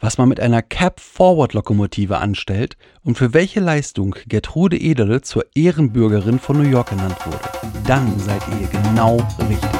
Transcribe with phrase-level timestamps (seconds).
[0.00, 6.62] was man mit einer Cap-Forward-Lokomotive anstellt und für welche Leistung Gertrude Ederle zur Ehrenbürgerin von
[6.62, 7.38] New York genannt wurde,
[7.86, 9.16] dann seid ihr genau
[9.48, 9.70] richtig.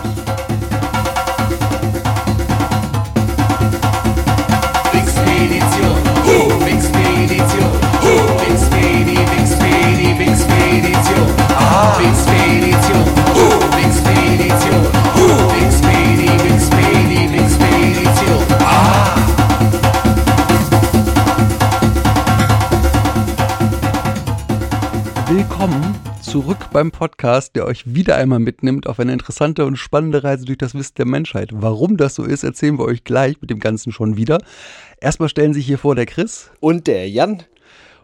[4.93, 5.99] Wixpedition,
[11.59, 12.38] ah, Wixpedition,
[26.29, 30.59] zurück beim Podcast, der euch wieder einmal mitnimmt auf eine interessante und spannende Reise durch
[30.59, 31.49] das Wissen der Menschheit.
[31.55, 34.37] Warum das so ist, erzählen wir euch gleich mit dem Ganzen schon wieder.
[35.01, 36.51] Erstmal stellen sich hier vor der Chris.
[36.61, 37.45] Und der Jan,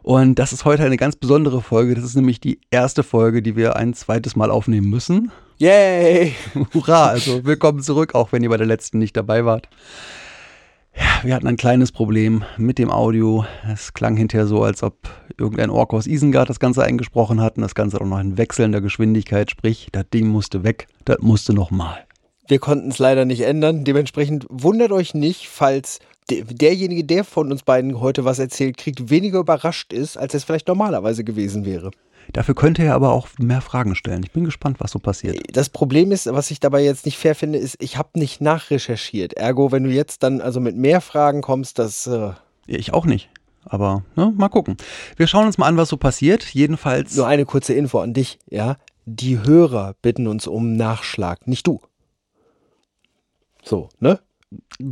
[0.03, 1.95] Und das ist heute eine ganz besondere Folge.
[1.95, 5.31] Das ist nämlich die erste Folge, die wir ein zweites Mal aufnehmen müssen.
[5.59, 6.33] yay!
[6.73, 9.69] Hurra, also willkommen zurück, auch wenn ihr bei der letzten nicht dabei wart.
[10.97, 13.45] Ja, wir hatten ein kleines Problem mit dem Audio.
[13.73, 14.97] Es klang hinterher so, als ob
[15.37, 18.81] irgendein Ork aus Isengard das Ganze eingesprochen hat und das Ganze auch noch in wechselnder
[18.81, 22.07] Geschwindigkeit, sprich, das Ding musste weg, das musste nochmal.
[22.47, 23.85] Wir konnten es leider nicht ändern.
[23.85, 25.99] Dementsprechend wundert euch nicht, falls
[26.31, 30.45] de derjenige, der von uns beiden heute was erzählt kriegt, weniger überrascht ist, als es
[30.45, 31.91] vielleicht normalerweise gewesen wäre.
[32.33, 34.23] Dafür könnt ihr aber auch mehr Fragen stellen.
[34.25, 35.39] Ich bin gespannt, was so passiert.
[35.53, 39.35] Das Problem ist, was ich dabei jetzt nicht fair finde, ist, ich habe nicht nachrecherchiert.
[39.35, 42.33] Ergo, wenn du jetzt dann also mit mehr Fragen kommst, das äh,
[42.67, 43.31] Ich auch nicht.
[43.65, 44.77] Aber ne, mal gucken.
[45.17, 46.45] Wir schauen uns mal an, was so passiert.
[46.55, 47.17] Jedenfalls.
[47.17, 48.77] nur eine kurze Info an dich, ja?
[49.07, 51.81] Die Hörer bitten uns um Nachschlag, nicht du.
[53.63, 54.21] So, ne?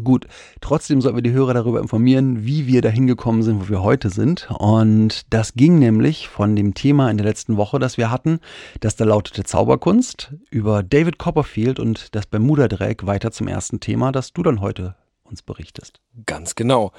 [0.05, 0.27] Gut,
[0.61, 4.11] trotzdem sollten wir die Hörer darüber informieren, wie wir dahin gekommen sind, wo wir heute
[4.11, 4.49] sind.
[4.51, 8.41] Und das ging nämlich von dem Thema in der letzten Woche, das wir hatten,
[8.81, 14.33] das da lautete Zauberkunst, über David Copperfield und das Bermuda-Dreieck weiter zum ersten Thema, das
[14.33, 16.01] du dann heute uns berichtest.
[16.27, 16.93] Ganz genau.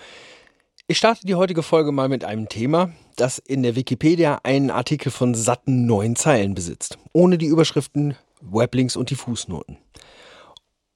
[0.88, 5.12] Ich starte die heutige Folge mal mit einem Thema, das in der Wikipedia einen Artikel
[5.12, 9.78] von satten neun Zeilen besitzt, ohne die Überschriften, Weblinks und die Fußnoten.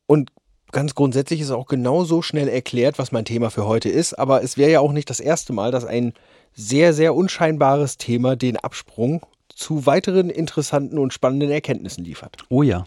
[0.05, 0.31] Und
[0.71, 4.57] ganz grundsätzlich ist auch genauso schnell erklärt, was mein Thema für heute ist, aber es
[4.57, 6.13] wäre ja auch nicht das erste Mal, dass ein
[6.53, 12.37] sehr, sehr unscheinbares Thema den Absprung zu weiteren interessanten und spannenden Erkenntnissen liefert.
[12.49, 12.85] Oh ja.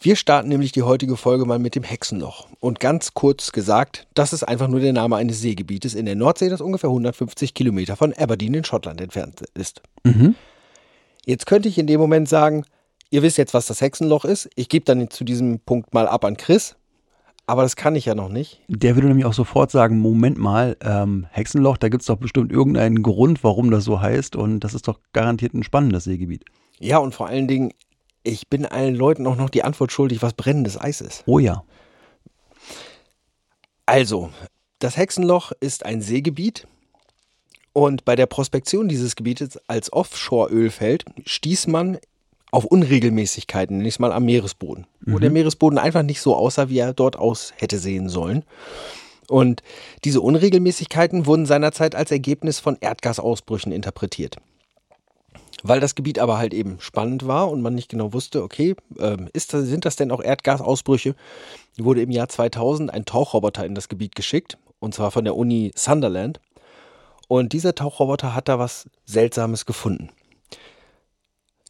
[0.00, 2.46] Wir starten nämlich die heutige Folge mal mit dem Hexenloch.
[2.60, 6.48] Und ganz kurz gesagt, das ist einfach nur der Name eines Seegebietes in der Nordsee,
[6.48, 9.82] das ungefähr 150 Kilometer von Aberdeen in Schottland entfernt ist.
[10.04, 10.36] Mhm.
[11.26, 12.64] Jetzt könnte ich in dem Moment sagen,
[13.10, 14.48] ihr wisst jetzt, was das Hexenloch ist.
[14.54, 16.76] Ich gebe dann zu diesem Punkt mal ab an Chris.
[17.48, 18.60] Aber das kann ich ja noch nicht.
[18.68, 22.52] Der würde nämlich auch sofort sagen, Moment mal, ähm, Hexenloch, da gibt es doch bestimmt
[22.52, 24.36] irgendeinen Grund, warum das so heißt.
[24.36, 26.44] Und das ist doch garantiert ein spannendes Seegebiet.
[26.78, 27.72] Ja, und vor allen Dingen,
[28.22, 31.22] ich bin allen Leuten auch noch die Antwort schuldig, was brennendes Eis ist.
[31.24, 31.64] Oh ja.
[33.86, 34.28] Also,
[34.78, 36.68] das Hexenloch ist ein Seegebiet
[37.72, 41.96] und bei der Prospektion dieses Gebietes als Offshore-Ölfeld stieß man
[42.50, 46.68] auf Unregelmäßigkeiten, nenne ich es mal am Meeresboden, wo der Meeresboden einfach nicht so aussah,
[46.68, 48.44] wie er dort aus hätte sehen sollen.
[49.28, 49.62] Und
[50.04, 54.36] diese Unregelmäßigkeiten wurden seinerzeit als Ergebnis von Erdgasausbrüchen interpretiert.
[55.62, 59.28] Weil das Gebiet aber halt eben spannend war und man nicht genau wusste, okay, ähm,
[59.32, 61.14] ist das, sind das denn auch Erdgasausbrüche,
[61.76, 65.72] wurde im Jahr 2000 ein Tauchroboter in das Gebiet geschickt, und zwar von der Uni
[65.74, 66.40] Sunderland.
[67.26, 70.10] Und dieser Tauchroboter hat da was Seltsames gefunden.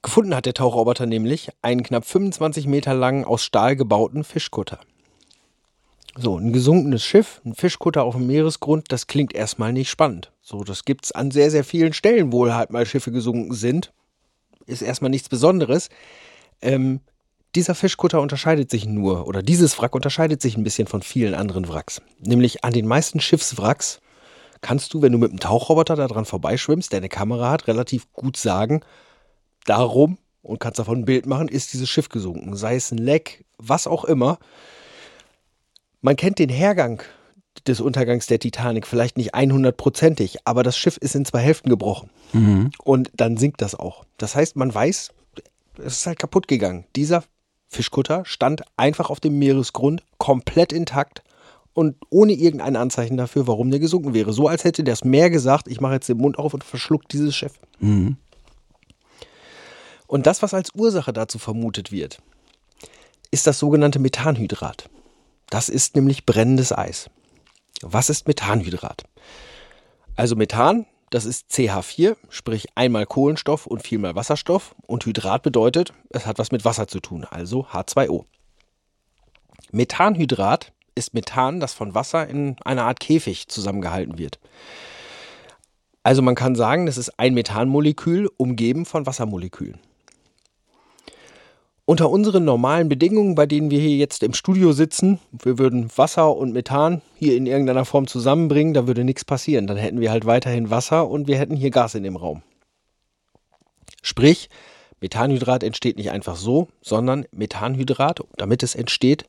[0.02, 4.78] Gefunden hat der Tauchroboter nämlich einen knapp 25 Meter langen, aus Stahl gebauten Fischkutter.
[6.16, 10.32] So, ein gesunkenes Schiff, ein Fischkutter auf dem Meeresgrund, das klingt erstmal nicht spannend.
[10.42, 13.92] So, das gibt's an sehr, sehr vielen Stellen, wo halt mal Schiffe gesunken sind.
[14.66, 15.90] Ist erstmal nichts Besonderes.
[16.60, 17.00] Ähm,
[17.54, 21.68] dieser Fischkutter unterscheidet sich nur, oder dieses Wrack unterscheidet sich ein bisschen von vielen anderen
[21.68, 22.02] Wracks.
[22.18, 24.00] Nämlich an den meisten Schiffswracks
[24.60, 28.12] kannst du, wenn du mit dem Tauchroboter da dran vorbeischwimmst, der eine Kamera hat, relativ
[28.12, 28.80] gut sagen,
[29.68, 32.56] darum und kannst davon ein Bild machen, ist dieses Schiff gesunken.
[32.56, 34.38] Sei es ein Leck, was auch immer.
[36.00, 37.02] Man kennt den Hergang
[37.66, 42.10] des Untergangs der Titanic vielleicht nicht 100%ig, aber das Schiff ist in zwei Hälften gebrochen.
[42.84, 44.04] Und dann sinkt das auch.
[44.16, 45.10] Das heißt, man weiß,
[45.78, 46.84] es ist halt kaputt gegangen.
[46.94, 47.24] Dieser
[47.68, 51.22] Fischkutter stand einfach auf dem Meeresgrund, komplett intakt
[51.74, 54.32] und ohne irgendein Anzeichen dafür, warum der gesunken wäre.
[54.32, 57.36] So als hätte das Meer gesagt, ich mache jetzt den Mund auf und verschluckt dieses
[57.36, 57.52] Schiff.
[57.80, 58.16] Mhm.
[60.08, 62.18] Und das, was als Ursache dazu vermutet wird,
[63.30, 64.88] ist das sogenannte Methanhydrat.
[65.50, 67.10] Das ist nämlich brennendes Eis.
[67.82, 69.04] Was ist Methanhydrat?
[70.16, 74.74] Also Methan, das ist CH4, sprich einmal Kohlenstoff und viermal Wasserstoff.
[74.86, 78.24] Und Hydrat bedeutet, es hat was mit Wasser zu tun, also H2O.
[79.72, 84.40] Methanhydrat ist Methan, das von Wasser in einer Art Käfig zusammengehalten wird.
[86.02, 89.78] Also man kann sagen, das ist ein Methanmolekül umgeben von Wassermolekülen.
[91.88, 96.36] Unter unseren normalen Bedingungen, bei denen wir hier jetzt im Studio sitzen, wir würden Wasser
[96.36, 99.66] und Methan hier in irgendeiner Form zusammenbringen, da würde nichts passieren.
[99.66, 102.42] Dann hätten wir halt weiterhin Wasser und wir hätten hier Gas in dem Raum.
[104.02, 104.50] Sprich,
[105.00, 109.24] Methanhydrat entsteht nicht einfach so, sondern Methanhydrat, damit es entsteht,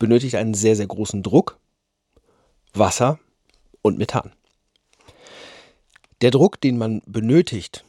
[0.00, 1.60] benötigt einen sehr, sehr großen Druck,
[2.74, 3.20] Wasser
[3.82, 4.32] und Methan.
[6.22, 7.84] Der Druck, den man benötigt,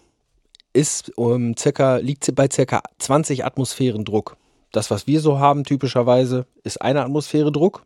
[0.73, 2.81] ist um circa, liegt bei ca.
[2.99, 4.37] 20 Atmosphären Druck.
[4.71, 7.85] Das, was wir so haben, typischerweise, ist eine Atmosphäre Druck.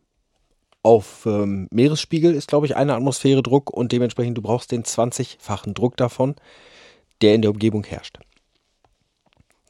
[0.82, 5.74] Auf ähm, Meeresspiegel ist, glaube ich, eine Atmosphäre Druck und dementsprechend du brauchst den 20-fachen
[5.74, 6.36] Druck davon,
[7.22, 8.18] der in der Umgebung herrscht.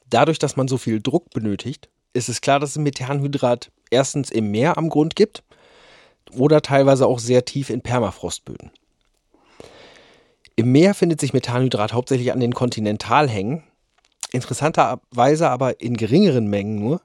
[0.09, 4.51] Dadurch, dass man so viel Druck benötigt, ist es klar, dass es Methanhydrat erstens im
[4.51, 5.43] Meer am Grund gibt
[6.31, 8.71] oder teilweise auch sehr tief in Permafrostböden.
[10.57, 13.63] Im Meer findet sich Methanhydrat hauptsächlich an den Kontinentalhängen,
[14.31, 17.01] interessanterweise aber in geringeren Mengen nur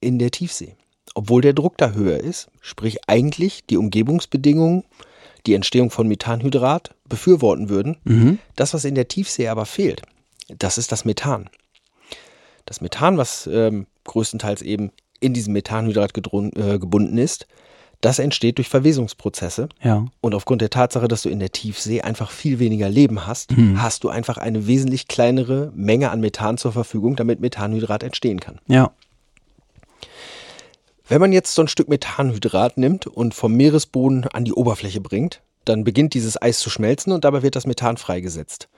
[0.00, 0.76] in der Tiefsee.
[1.14, 4.84] Obwohl der Druck da höher ist, sprich eigentlich die Umgebungsbedingungen
[5.44, 7.96] die Entstehung von Methanhydrat befürworten würden.
[8.04, 8.38] Mhm.
[8.54, 10.02] Das, was in der Tiefsee aber fehlt,
[10.48, 11.50] das ist das Methan.
[12.64, 17.46] Das Methan, was ähm, größtenteils eben in diesem Methanhydrat äh, gebunden ist,
[18.04, 19.68] das entsteht durch Verwesungsprozesse.
[19.82, 20.04] Ja.
[20.20, 23.80] Und aufgrund der Tatsache, dass du in der Tiefsee einfach viel weniger Leben hast, Mhm.
[23.82, 28.60] hast du einfach eine wesentlich kleinere Menge an Methan zur Verfügung, damit Methanhydrat entstehen kann.
[28.66, 28.90] Ja.
[31.06, 35.40] Wenn man jetzt so ein Stück Methanhydrat nimmt und vom Meeresboden an die Oberfläche bringt,
[35.64, 38.68] dann beginnt dieses Eis zu schmelzen und dabei wird das Methan freigesetzt.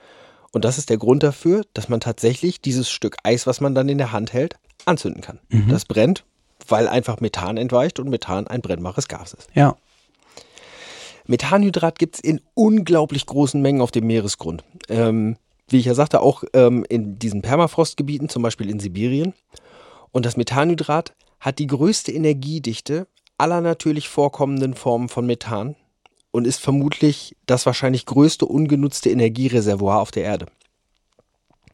[0.53, 3.89] Und das ist der Grund dafür, dass man tatsächlich dieses Stück Eis, was man dann
[3.89, 5.39] in der Hand hält, anzünden kann.
[5.69, 6.23] Das brennt,
[6.67, 9.49] weil einfach Methan entweicht und Methan ein brennbares Gas ist.
[9.53, 9.75] Ja.
[11.27, 14.63] Methanhydrat gibt es in unglaublich großen Mengen auf dem Meeresgrund.
[14.89, 15.37] Ähm,
[15.67, 19.33] wie ich ja sagte, auch ähm, in diesen Permafrostgebieten, zum Beispiel in Sibirien.
[20.11, 23.07] Und das Methanhydrat hat die größte Energiedichte
[23.37, 25.75] aller natürlich vorkommenden Formen von Methan
[26.31, 30.47] und ist vermutlich das wahrscheinlich größte ungenutzte Energiereservoir auf der Erde.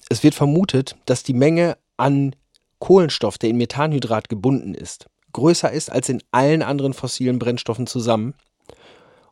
[0.09, 2.35] Es wird vermutet, dass die Menge an
[2.83, 8.33] Kohlenstoff, der in Methanhydrat gebunden ist, größer ist als in allen anderen fossilen Brennstoffen zusammen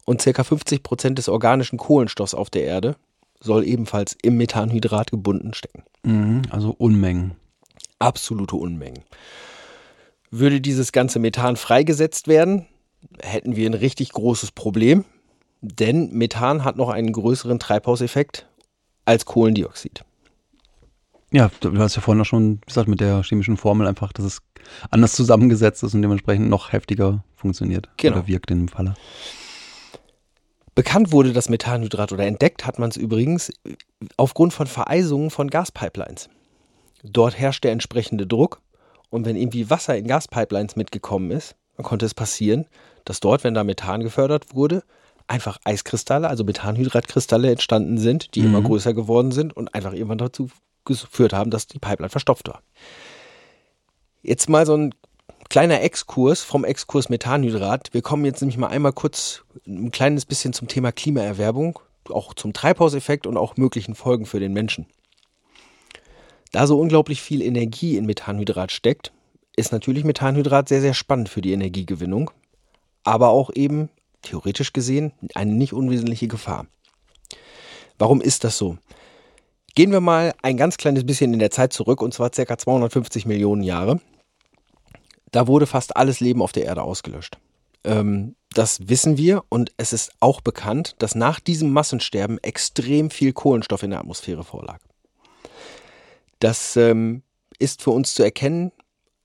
[0.05, 0.41] und ca.
[0.45, 2.95] 50 Prozent des organischen Kohlenstoffs auf der Erde
[3.41, 5.83] soll ebenfalls im Methanhydrat gebunden stecken.
[6.03, 6.43] Mhm.
[6.49, 7.35] Also Unmengen.
[7.99, 9.03] Absolute Unmengen.
[10.29, 12.67] Würde dieses ganze Methan freigesetzt werden,
[13.21, 15.03] hätten wir ein richtig großes Problem,
[15.59, 18.47] denn Methan hat noch einen größeren Treibhauseffekt
[19.03, 20.05] als Kohlendioxid.
[21.33, 24.41] Ja, du hast ja vorhin auch schon gesagt, mit der chemischen Formel einfach, dass es
[24.89, 27.89] anders zusammengesetzt ist und dementsprechend noch heftiger funktioniert.
[27.97, 28.17] Genau.
[28.17, 28.95] Oder wirkt in dem Falle.
[30.75, 33.51] Bekannt wurde das Methanhydrat oder entdeckt hat man es übrigens
[34.17, 36.29] aufgrund von Vereisungen von Gaspipelines.
[37.03, 38.61] Dort herrscht der entsprechende Druck
[39.09, 42.67] und wenn irgendwie Wasser in Gaspipelines mitgekommen ist, dann konnte es passieren,
[43.05, 44.83] dass dort, wenn da Methan gefördert wurde,
[45.27, 48.47] einfach Eiskristalle, also Methanhydratkristalle entstanden sind, die Mhm.
[48.47, 50.49] immer größer geworden sind und einfach irgendwann dazu
[50.85, 52.61] geführt haben, dass die Pipeline verstopft war.
[54.21, 54.93] Jetzt mal so ein
[55.49, 57.93] kleiner Exkurs vom Exkurs Methanhydrat.
[57.93, 62.53] Wir kommen jetzt nämlich mal einmal kurz ein kleines bisschen zum Thema Klimaerwerbung, auch zum
[62.53, 64.85] Treibhauseffekt und auch möglichen Folgen für den Menschen.
[66.51, 69.13] Da so unglaublich viel Energie in Methanhydrat steckt,
[69.55, 72.31] ist natürlich Methanhydrat sehr, sehr spannend für die Energiegewinnung,
[73.03, 73.89] aber auch eben
[74.21, 76.67] theoretisch gesehen eine nicht unwesentliche Gefahr.
[77.97, 78.77] Warum ist das so?
[79.75, 82.57] Gehen wir mal ein ganz kleines bisschen in der Zeit zurück, und zwar ca.
[82.57, 84.01] 250 Millionen Jahre.
[85.31, 87.37] Da wurde fast alles Leben auf der Erde ausgelöscht.
[87.83, 93.31] Ähm, das wissen wir und es ist auch bekannt, dass nach diesem Massensterben extrem viel
[93.31, 94.79] Kohlenstoff in der Atmosphäre vorlag.
[96.39, 97.23] Das ähm,
[97.59, 98.71] ist für uns zu erkennen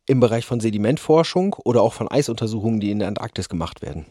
[0.07, 4.07] im Bereich von Sedimentforschung oder auch von Eisuntersuchungen, die in der Antarktis gemacht werden.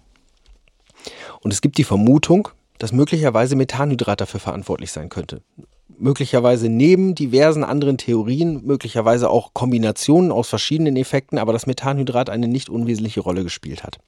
[1.39, 5.42] Und es gibt die Vermutung, dass möglicherweise Methanhydrat dafür verantwortlich sein könnte.
[5.88, 12.48] Möglicherweise neben diversen anderen Theorien, möglicherweise auch Kombinationen aus verschiedenen Effekten, aber dass Methanhydrat eine
[12.48, 14.00] nicht unwesentliche Rolle gespielt hat.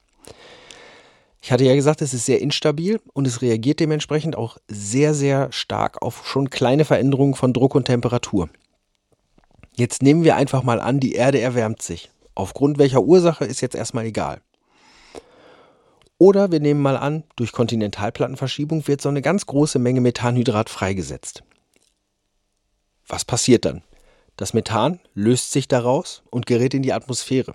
[1.40, 5.52] Ich hatte ja gesagt, es ist sehr instabil und es reagiert dementsprechend auch sehr, sehr
[5.52, 8.48] stark auf schon kleine Veränderungen von Druck und Temperatur.
[9.76, 12.10] Jetzt nehmen wir einfach mal an, die Erde erwärmt sich.
[12.34, 14.40] Aufgrund welcher Ursache ist jetzt erstmal egal.
[16.18, 21.44] Oder wir nehmen mal an, durch Kontinentalplattenverschiebung wird so eine ganz große Menge Methanhydrat freigesetzt.
[23.08, 23.82] Was passiert dann?
[24.36, 27.54] Das Methan löst sich daraus und gerät in die Atmosphäre.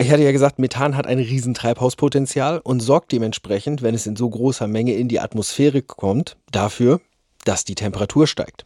[0.00, 4.28] Ich hatte ja gesagt, Methan hat ein Riesentreibhauspotenzial und sorgt dementsprechend, wenn es in so
[4.28, 7.00] großer Menge in die Atmosphäre kommt, dafür,
[7.44, 8.64] dass die Temperatur steigt.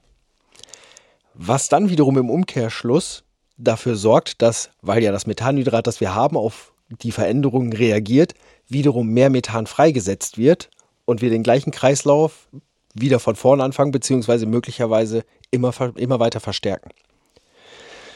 [1.34, 3.24] Was dann wiederum im Umkehrschluss
[3.56, 8.34] dafür sorgt, dass, weil ja das Methanhydrat, das wir haben, auf die Veränderungen reagiert,
[8.68, 10.68] wiederum mehr Methan freigesetzt wird
[11.04, 12.48] und wir den gleichen Kreislauf
[12.94, 16.90] wieder von vorne anfangen, beziehungsweise möglicherweise immer, immer weiter verstärken.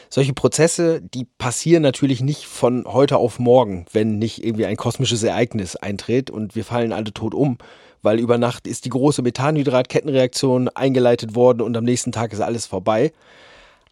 [0.09, 5.23] Solche Prozesse, die passieren natürlich nicht von heute auf morgen, wenn nicht irgendwie ein kosmisches
[5.23, 7.59] Ereignis eintritt und wir fallen alle tot um,
[8.03, 12.67] weil über Nacht ist die große Methanhydrat-Kettenreaktion eingeleitet worden und am nächsten Tag ist alles
[12.67, 13.13] vorbei.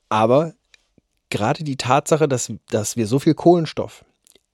[0.09, 0.55] Aber
[1.31, 4.05] gerade die Tatsache, dass, dass wir so viel Kohlenstoff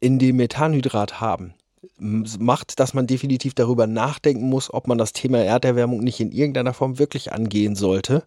[0.01, 1.53] in dem Methanhydrat haben,
[1.99, 6.75] macht, dass man definitiv darüber nachdenken muss, ob man das Thema Erderwärmung nicht in irgendeiner
[6.75, 8.25] Form wirklich angehen sollte.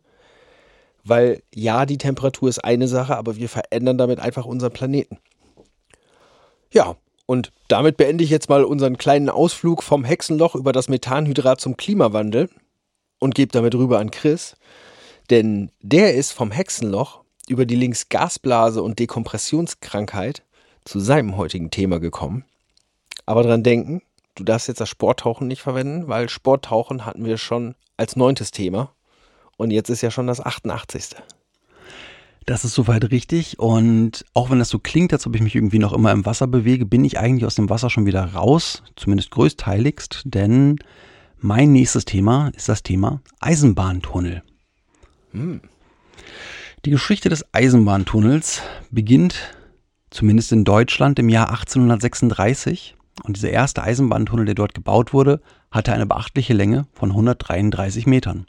[1.03, 5.17] Weil ja, die Temperatur ist eine Sache, aber wir verändern damit einfach unseren Planeten.
[6.71, 6.95] Ja,
[7.25, 11.77] und damit beende ich jetzt mal unseren kleinen Ausflug vom Hexenloch über das Methanhydrat zum
[11.77, 12.49] Klimawandel
[13.19, 14.55] und gebe damit rüber an Chris.
[15.29, 20.43] Denn der ist vom Hexenloch über die Links-Gasblase und Dekompressionskrankheit
[20.85, 22.45] zu seinem heutigen Thema gekommen.
[23.25, 24.01] Aber dran denken,
[24.35, 28.91] du darfst jetzt das Sporttauchen nicht verwenden, weil Sporttauchen hatten wir schon als neuntes Thema.
[29.57, 31.15] Und jetzt ist ja schon das 88.
[32.45, 33.59] Das ist soweit richtig.
[33.59, 36.47] Und auch wenn das so klingt, als ob ich mich irgendwie noch immer im Wasser
[36.47, 40.79] bewege, bin ich eigentlich aus dem Wasser schon wieder raus, zumindest größteiligst, denn
[41.39, 44.43] mein nächstes Thema ist das Thema Eisenbahntunnel.
[45.31, 45.61] Hm.
[46.85, 48.61] Die Geschichte des Eisenbahntunnels
[48.91, 49.35] beginnt
[50.09, 55.41] zumindest in Deutschland im Jahr 1836 und dieser erste Eisenbahntunnel, der dort gebaut wurde,
[55.71, 58.47] hatte eine beachtliche Länge von 133 Metern.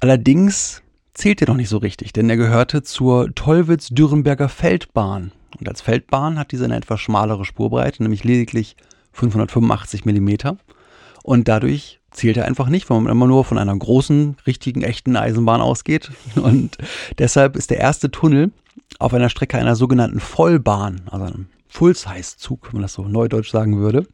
[0.00, 0.82] Allerdings
[1.14, 5.32] zählt er noch nicht so richtig, denn er gehörte zur Tollwitz-Dürrenberger Feldbahn.
[5.58, 8.76] Und als Feldbahn hat diese eine etwas schmalere Spurbreite, nämlich lediglich
[9.12, 10.58] 585 Millimeter.
[11.22, 15.16] Und dadurch zählt er einfach nicht, weil man immer nur von einer großen, richtigen, echten
[15.16, 16.10] Eisenbahn ausgeht.
[16.36, 16.78] Und
[17.18, 18.52] deshalb ist der erste Tunnel
[18.98, 23.78] auf einer Strecke einer sogenannten Vollbahn, also einem Full-Size-Zug, wenn man das so neudeutsch sagen
[23.78, 24.06] würde,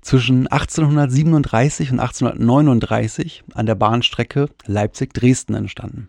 [0.00, 6.08] zwischen 1837 und 1839 an der Bahnstrecke Leipzig-Dresden entstanden.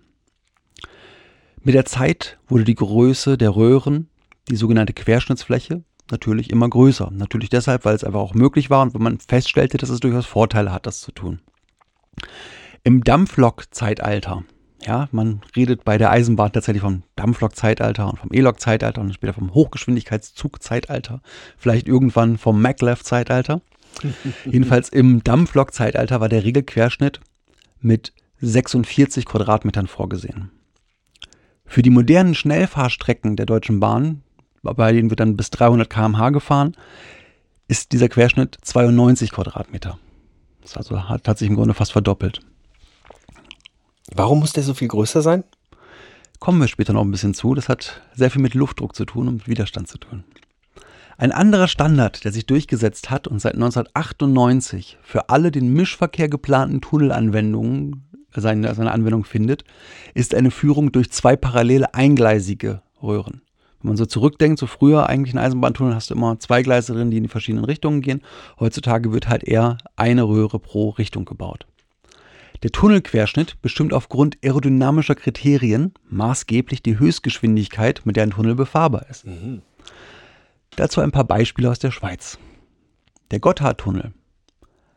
[1.61, 4.07] Mit der Zeit wurde die Größe der Röhren,
[4.49, 7.11] die sogenannte Querschnittsfläche, natürlich immer größer.
[7.11, 10.25] Natürlich deshalb, weil es einfach auch möglich war und wenn man feststellte, dass es durchaus
[10.25, 11.41] Vorteile hat, das zu tun.
[12.85, 14.45] Im Dampflok-Zeitalter
[14.85, 19.53] ja, man redet bei der Eisenbahn tatsächlich vom Dampflok-Zeitalter und vom E-Lok-Zeitalter und später vom
[19.53, 21.21] Hochgeschwindigkeitszug-Zeitalter,
[21.57, 23.61] vielleicht irgendwann vom Maglev-Zeitalter.
[24.45, 27.19] Jedenfalls im Dampflok-Zeitalter war der Regelquerschnitt
[27.81, 30.51] mit 46 Quadratmetern vorgesehen.
[31.65, 34.21] Für die modernen Schnellfahrstrecken der Deutschen Bahn,
[34.61, 36.75] bei denen wird dann bis 300 km/h gefahren,
[37.67, 39.97] ist dieser Querschnitt 92 Quadratmeter.
[40.61, 42.41] Das also hat, hat sich im Grunde fast verdoppelt.
[44.15, 45.43] Warum muss der so viel größer sein?
[46.39, 47.55] Kommen wir später noch ein bisschen zu.
[47.55, 50.23] Das hat sehr viel mit Luftdruck zu tun und mit Widerstand zu tun.
[51.17, 56.79] Ein anderer Standard, der sich durchgesetzt hat und seit 1998 für alle den Mischverkehr geplanten
[56.79, 59.63] Tunnelanwendungen seine, seine Anwendung findet,
[60.13, 63.41] ist eine Führung durch zwei parallele eingleisige Röhren.
[63.81, 67.09] Wenn man so zurückdenkt, so früher eigentlich ein Eisenbahntunnel hast du immer zwei Gleise drin,
[67.09, 68.21] die in die verschiedenen Richtungen gehen.
[68.59, 71.65] Heutzutage wird halt eher eine Röhre pro Richtung gebaut.
[72.63, 79.25] Der Tunnelquerschnitt bestimmt aufgrund aerodynamischer Kriterien maßgeblich die Höchstgeschwindigkeit, mit der ein Tunnel befahrbar ist.
[79.25, 79.61] Mhm.
[80.75, 82.37] Dazu ein paar Beispiele aus der Schweiz.
[83.31, 84.13] Der Gotthardtunnel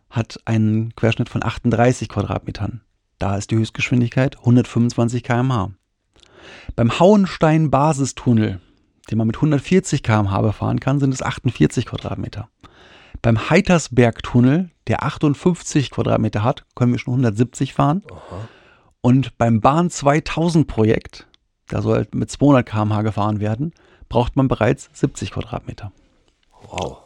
[0.08, 2.82] hat einen Querschnitt von 38 Quadratmetern.
[3.18, 5.72] Da ist die Höchstgeschwindigkeit 125 km/h.
[6.74, 8.60] Beim Hauenstein-Basistunnel,
[9.10, 12.48] den man mit 140 km/h befahren kann, sind es 48 Quadratmeter.
[13.22, 18.02] Beim Heitersbergtunnel, der 58 Quadratmeter hat, können wir schon 170 fahren.
[18.10, 18.48] Aha.
[19.02, 21.26] Und beim Bahn 2000 Projekt,
[21.68, 23.72] da soll mit 200 km/h gefahren werden,
[24.08, 25.92] braucht man bereits 70 Quadratmeter.
[26.70, 26.98] Wow.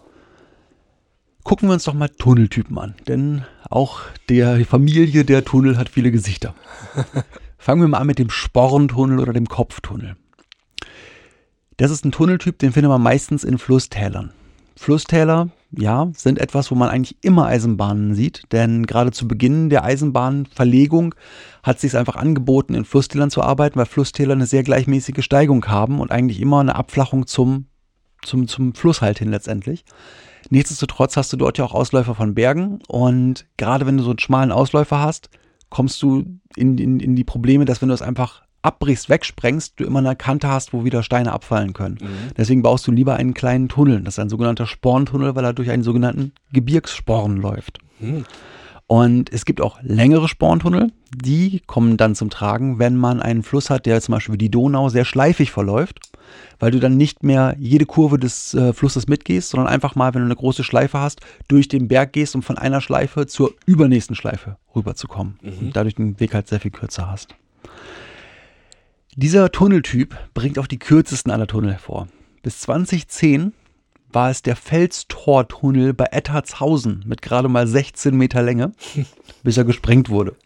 [1.43, 6.11] Gucken wir uns doch mal Tunneltypen an, denn auch der Familie der Tunnel hat viele
[6.11, 6.55] Gesichter.
[7.59, 10.17] Fangen wir mal an mit dem Sporntunnel oder dem Kopftunnel.
[11.77, 14.33] Das ist ein Tunneltyp, den findet man meistens in Flusstälern.
[14.77, 19.85] Flusstäler, ja, sind etwas, wo man eigentlich immer Eisenbahnen sieht, denn gerade zu Beginn der
[19.85, 21.15] Eisenbahnverlegung
[21.63, 25.67] hat es sich einfach angeboten, in Flusstälern zu arbeiten, weil Flusstäler eine sehr gleichmäßige Steigung
[25.67, 27.67] haben und eigentlich immer eine Abflachung zum,
[28.23, 29.85] zum, zum Fluss halt hin letztendlich.
[30.51, 34.19] Nichtsdestotrotz hast du dort ja auch Ausläufer von Bergen und gerade wenn du so einen
[34.19, 35.31] schmalen Ausläufer hast,
[35.71, 36.25] kommst du
[36.57, 40.17] in, in, in die Probleme, dass wenn du es einfach abbrichst, wegsprengst, du immer eine
[40.17, 41.99] Kante hast, wo wieder Steine abfallen können.
[42.37, 44.01] Deswegen baust du lieber einen kleinen Tunnel.
[44.03, 47.79] Das ist ein sogenannter Sporntunnel, weil er durch einen sogenannten Gebirgssporn läuft.
[48.87, 53.71] Und es gibt auch längere Sporntunnel, die kommen dann zum Tragen, wenn man einen Fluss
[53.71, 56.01] hat, der zum Beispiel wie die Donau sehr schleifig verläuft,
[56.59, 60.21] weil du dann nicht mehr jede Kurve des äh, Flusses mitgehst, sondern einfach mal, wenn
[60.21, 64.17] du eine große Schleife hast, durch den Berg gehst, um von einer Schleife zur übernächsten
[64.17, 65.39] Schleife rüberzukommen.
[65.61, 67.35] Und dadurch den Weg halt sehr viel kürzer hast.
[69.17, 72.09] Dieser Tunneltyp bringt auch die kürzesten aller Tunnel hervor.
[72.43, 73.53] Bis 2010
[74.11, 78.73] war es der Felstortunnel bei Ettertshausen mit gerade mal 16 Meter Länge,
[79.45, 80.37] bis er gesprengt wurde.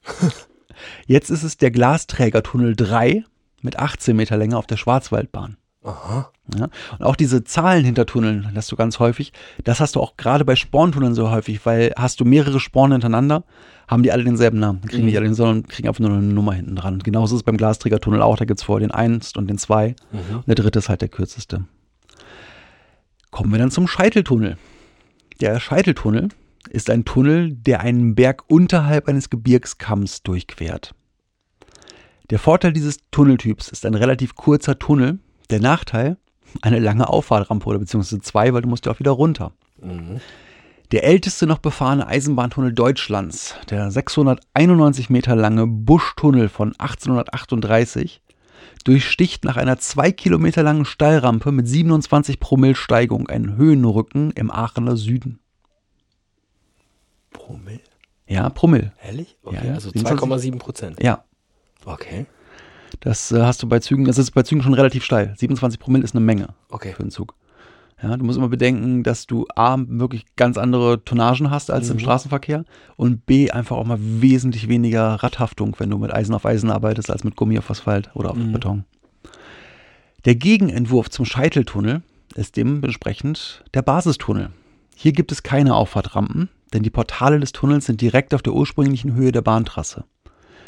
[1.06, 3.24] Jetzt ist es der Glasträgertunnel 3
[3.62, 5.56] mit 18 Meter Länge auf der Schwarzwaldbahn.
[5.84, 6.32] Aha.
[6.56, 6.68] Ja,
[6.98, 9.32] und auch diese Zahlen hinter Tunneln hast du ganz häufig.
[9.64, 13.44] Das hast du auch gerade bei Sporntunneln so häufig, weil hast du mehrere Sporne hintereinander,
[13.86, 14.80] haben die alle denselben Namen.
[14.82, 16.94] Kriegen nicht alle den, sondern kriegen einfach nur eine Nummer hinten dran.
[16.94, 18.36] Und genauso ist es beim Glasträgertunnel auch.
[18.36, 19.94] Da gibt es vorher den 1 und den 2.
[20.36, 21.64] Und der dritte ist halt der kürzeste.
[23.30, 24.56] Kommen wir dann zum Scheiteltunnel.
[25.40, 26.28] Der Scheiteltunnel
[26.70, 30.94] ist ein Tunnel, der einen Berg unterhalb eines Gebirgskamms durchquert.
[32.30, 35.18] Der Vorteil dieses Tunneltyps ist ein relativ kurzer Tunnel.
[35.50, 36.16] Der Nachteil,
[36.62, 39.52] eine lange Auffahrtrampe oder beziehungsweise zwei, weil du musst ja auch wieder runter.
[40.90, 48.22] Der älteste noch befahrene Eisenbahntunnel Deutschlands, der 691 Meter lange Buschtunnel von 1838,
[48.84, 54.96] durchsticht nach einer zwei Kilometer langen Steilrampe mit 27 Promille Steigung einen Höhenrücken im Aachener
[54.96, 55.40] Süden.
[57.30, 57.80] Promille.
[58.26, 58.92] Ja, Promille.
[59.02, 59.36] Ehrlich?
[59.42, 60.52] Okay, Ja, also 27.
[60.54, 61.02] 2,7 Prozent.
[61.02, 61.24] Ja,
[61.84, 62.26] Okay.
[63.00, 65.34] Das äh, hast du bei Zügen, das ist bei Zügen schon relativ steil.
[65.36, 66.92] 27 Promille ist eine Menge Okay.
[66.92, 67.34] für einen Zug.
[68.00, 71.98] Ja, du musst immer bedenken, dass du A, wirklich ganz andere Tonnagen hast als im
[71.98, 72.64] Straßenverkehr
[72.96, 77.10] und B, einfach auch mal wesentlich weniger Radhaftung, wenn du mit Eisen auf Eisen arbeitest,
[77.10, 78.84] als mit Gummi auf Asphalt oder auf Beton.
[80.24, 82.02] Der Gegenentwurf zum Scheiteltunnel
[82.36, 84.50] ist dementsprechend der Basistunnel.
[84.94, 89.14] Hier gibt es keine Auffahrtrampen, denn die Portale des Tunnels sind direkt auf der ursprünglichen
[89.14, 90.04] Höhe der Bahntrasse.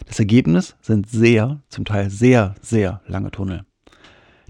[0.07, 3.65] Das Ergebnis sind sehr, zum Teil sehr, sehr lange Tunnel.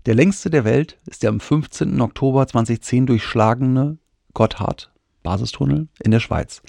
[0.07, 2.01] Der längste der Welt ist der am 15.
[2.01, 3.99] Oktober 2010 durchschlagene
[4.33, 4.91] Gotthard
[5.23, 6.63] Basistunnel in der Schweiz.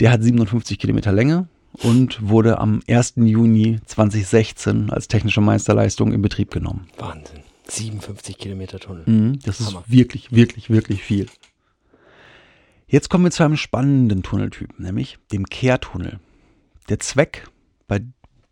[0.00, 1.48] Der hat 57 Kilometer Länge
[1.82, 3.14] und wurde am 1.
[3.16, 6.88] Juni 2016 als technische Meisterleistung in Betrieb genommen.
[6.96, 7.40] Wahnsinn.
[7.68, 9.02] 57 Kilometer Tunnel.
[9.06, 9.84] Mhm, Das ist Hammer.
[9.86, 11.26] wirklich, wirklich, wirklich viel.
[12.86, 16.20] Jetzt kommen wir zu einem spannenden Tunneltyp, nämlich dem Kehrtunnel.
[16.88, 17.48] Der Zweck,
[17.88, 18.00] bei,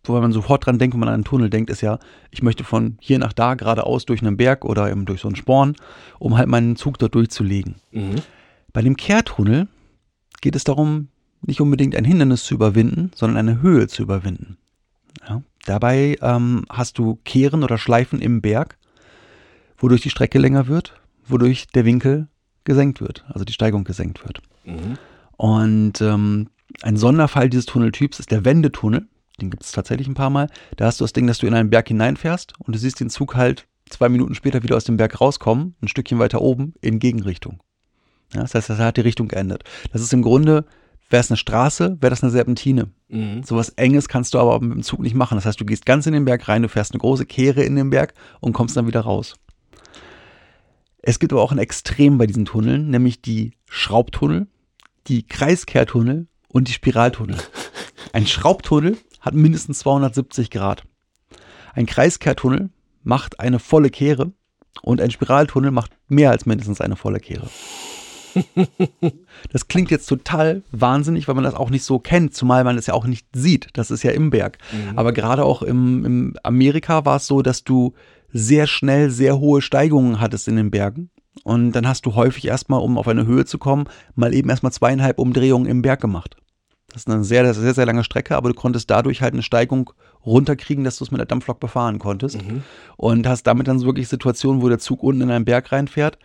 [0.04, 1.98] wo man sofort dran denkt, wenn man an einen Tunnel denkt, ist ja,
[2.30, 5.36] ich möchte von hier nach da geradeaus durch einen Berg oder eben durch so einen
[5.36, 5.76] Sporn,
[6.18, 7.76] um halt meinen Zug dort durchzulegen.
[7.92, 8.16] Mhm.
[8.72, 9.68] Bei dem Kehrtunnel
[10.40, 11.08] geht es darum,
[11.42, 14.56] nicht unbedingt ein Hindernis zu überwinden, sondern eine Höhe zu überwinden.
[15.28, 18.76] Ja, dabei ähm, hast du Kehren oder Schleifen im Berg,
[19.78, 22.28] wodurch die Strecke länger wird, wodurch der Winkel
[22.64, 24.40] gesenkt wird, also die Steigung gesenkt wird.
[24.64, 24.98] Mhm.
[25.36, 26.48] Und ähm,
[26.82, 29.06] ein Sonderfall dieses Tunneltyps ist der Wendetunnel.
[29.40, 30.48] Den gibt es tatsächlich ein paar Mal.
[30.76, 33.10] Da hast du das Ding, dass du in einen Berg hineinfährst und du siehst den
[33.10, 36.98] Zug halt zwei Minuten später wieder aus dem Berg rauskommen, ein Stückchen weiter oben in
[36.98, 37.60] Gegenrichtung.
[38.32, 39.64] Ja, das heißt, das hat die Richtung geändert.
[39.92, 40.64] Das ist im Grunde,
[41.10, 42.90] wäre es eine Straße, wäre das eine Serpentine.
[43.08, 43.42] Mhm.
[43.42, 45.36] Sowas Enges kannst du aber mit dem Zug nicht machen.
[45.36, 47.76] Das heißt, du gehst ganz in den Berg rein, du fährst eine große Kehre in
[47.76, 49.34] den Berg und kommst dann wieder raus.
[51.02, 54.46] Es gibt aber auch ein Extrem bei diesen Tunneln, nämlich die Schraubtunnel,
[55.06, 57.36] die Kreiskehrtunnel und die Spiraltunnel.
[58.12, 60.84] Ein Schraubtunnel hat mindestens 270 Grad.
[61.74, 62.70] Ein Kreiskehrtunnel
[63.02, 64.32] macht eine volle Kehre
[64.82, 67.48] und ein Spiraltunnel macht mehr als mindestens eine volle Kehre.
[69.52, 72.86] Das klingt jetzt total wahnsinnig, weil man das auch nicht so kennt, zumal man es
[72.86, 73.68] ja auch nicht sieht.
[73.74, 74.58] Das ist ja im Berg.
[74.96, 77.94] Aber gerade auch im, im Amerika war es so, dass du
[78.32, 81.10] sehr schnell sehr hohe Steigungen hattest in den Bergen.
[81.44, 83.84] Und dann hast du häufig erstmal, um auf eine Höhe zu kommen,
[84.16, 86.36] mal eben erstmal zweieinhalb Umdrehungen im Berg gemacht.
[86.94, 89.90] Das ist eine sehr, sehr, sehr lange Strecke, aber du konntest dadurch halt eine Steigung
[90.24, 92.38] runterkriegen, dass du es mit der Dampflok befahren konntest.
[92.96, 96.18] Und hast damit dann so wirklich Situationen, wo der Zug unten in einen Berg reinfährt,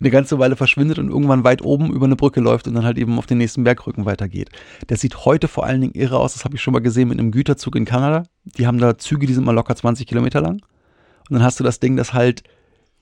[0.00, 2.98] eine ganze Weile verschwindet und irgendwann weit oben über eine Brücke läuft und dann halt
[2.98, 4.50] eben auf den nächsten Bergrücken weitergeht.
[4.88, 6.34] Das sieht heute vor allen Dingen irre aus.
[6.34, 8.24] Das habe ich schon mal gesehen mit einem Güterzug in Kanada.
[8.44, 10.54] Die haben da Züge, die sind mal locker 20 Kilometer lang.
[10.54, 12.42] Und dann hast du das Ding, das halt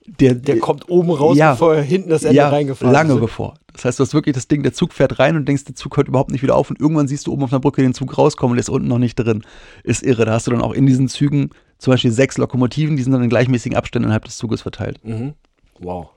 [0.05, 1.51] Der, Der kommt oben raus, Ja.
[1.51, 3.19] bevor er hinten das Ende ja, reingefahren lange ist.
[3.19, 3.55] bevor.
[3.73, 5.97] Das heißt, du hast wirklich das Ding, der Zug fährt rein und denkst, der Zug
[5.97, 8.17] hört überhaupt nicht wieder auf und irgendwann siehst du oben auf einer Brücke den Zug
[8.17, 9.43] rauskommen und der ist unten noch nicht drin.
[9.83, 10.25] Ist irre.
[10.25, 13.23] Da hast du dann auch in diesen Zügen zum Beispiel sechs Lokomotiven, die sind dann
[13.23, 14.99] in gleichmäßigen Abständen innerhalb des Zuges verteilt.
[15.03, 15.33] Mhm.
[15.79, 16.09] Wow.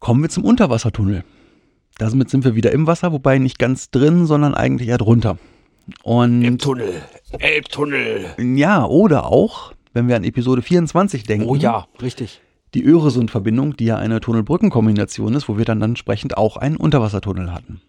[0.00, 1.24] Kommen wir zum Unterwassertunnel.
[1.98, 5.38] Damit sind wir wieder im Wasser, wobei nicht ganz drin, sondern eigentlich eher drunter.
[6.02, 7.02] Und Elbtunnel.
[7.38, 8.26] Elbtunnel.
[8.38, 12.40] ja, oder auch, wenn wir an Episode 24 denken, Oh ja, richtig.
[12.74, 17.80] Die Öresund-Verbindung, die ja eine Tunnel-Brücken-Kombination ist, wo wir dann, entsprechend auch einen Unterwassertunnel hatten.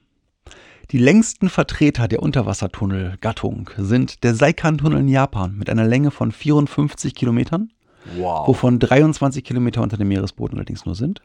[0.92, 7.16] Die längsten Vertreter der Unterwassertunnel-Gattung sind der Seikan-Tunnel in Japan mit einer Länge von 54
[7.16, 7.72] Kilometern,
[8.18, 8.48] Wow.
[8.48, 11.22] wovon 23 Kilometer unter dem Meeresboden allerdings nur sind.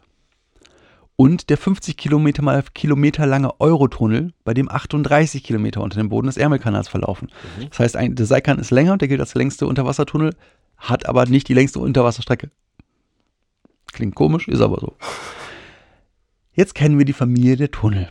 [1.17, 6.29] Und der 50 Kilometer mal Kilometer lange Eurotunnel, bei dem 38 Kilometer unter dem Boden
[6.29, 7.29] des Ärmelkanals verlaufen.
[7.69, 10.35] Das heißt, der Seikan ist länger, der gilt als der längste Unterwassertunnel,
[10.79, 12.51] hat aber nicht die längste Unterwasserstrecke.
[13.93, 14.97] Klingt komisch, ist aber so.
[16.53, 18.09] Jetzt kennen wir die Familie der Tunnel.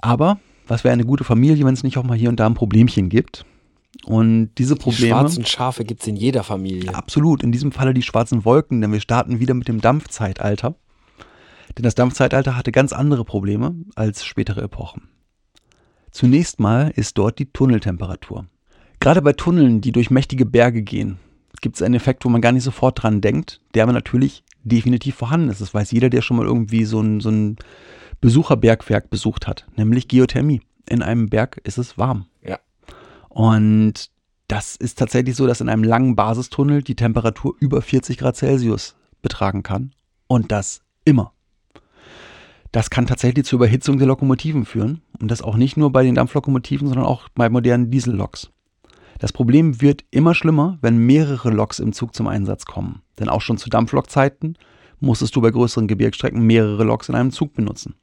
[0.00, 2.54] Aber was wäre eine gute Familie, wenn es nicht auch mal hier und da ein
[2.54, 3.44] Problemchen gibt?
[4.04, 5.10] Und diese Die Probleme.
[5.10, 6.94] schwarzen Schafe gibt es in jeder Familie.
[6.94, 10.76] Absolut, in diesem Falle die schwarzen Wolken, denn wir starten wieder mit dem Dampfzeitalter.
[11.76, 15.08] Denn das Dampfzeitalter hatte ganz andere Probleme als spätere Epochen.
[16.12, 18.46] Zunächst mal ist dort die Tunneltemperatur.
[19.00, 21.18] Gerade bei Tunneln, die durch mächtige Berge gehen,
[21.60, 25.16] gibt es einen Effekt, wo man gar nicht sofort dran denkt, der aber natürlich definitiv
[25.16, 25.60] vorhanden ist.
[25.60, 27.56] Das weiß jeder, der schon mal irgendwie so ein, so ein
[28.20, 30.60] Besucherbergwerk besucht hat, nämlich Geothermie.
[30.88, 32.26] In einem Berg ist es warm.
[32.42, 32.58] Ja.
[33.28, 34.10] Und
[34.48, 38.96] das ist tatsächlich so, dass in einem langen Basistunnel die Temperatur über 40 Grad Celsius
[39.22, 39.92] betragen kann.
[40.26, 41.32] Und das immer.
[42.72, 45.02] Das kann tatsächlich zur Überhitzung der Lokomotiven führen.
[45.20, 48.50] Und das auch nicht nur bei den Dampflokomotiven, sondern auch bei modernen Dieselloks.
[49.20, 53.02] Das Problem wird immer schlimmer, wenn mehrere Loks im Zug zum Einsatz kommen.
[53.18, 54.56] Denn auch schon zu Dampflokzeiten
[54.98, 57.94] musstest du bei größeren Gebirgsstrecken mehrere Loks in einem Zug benutzen.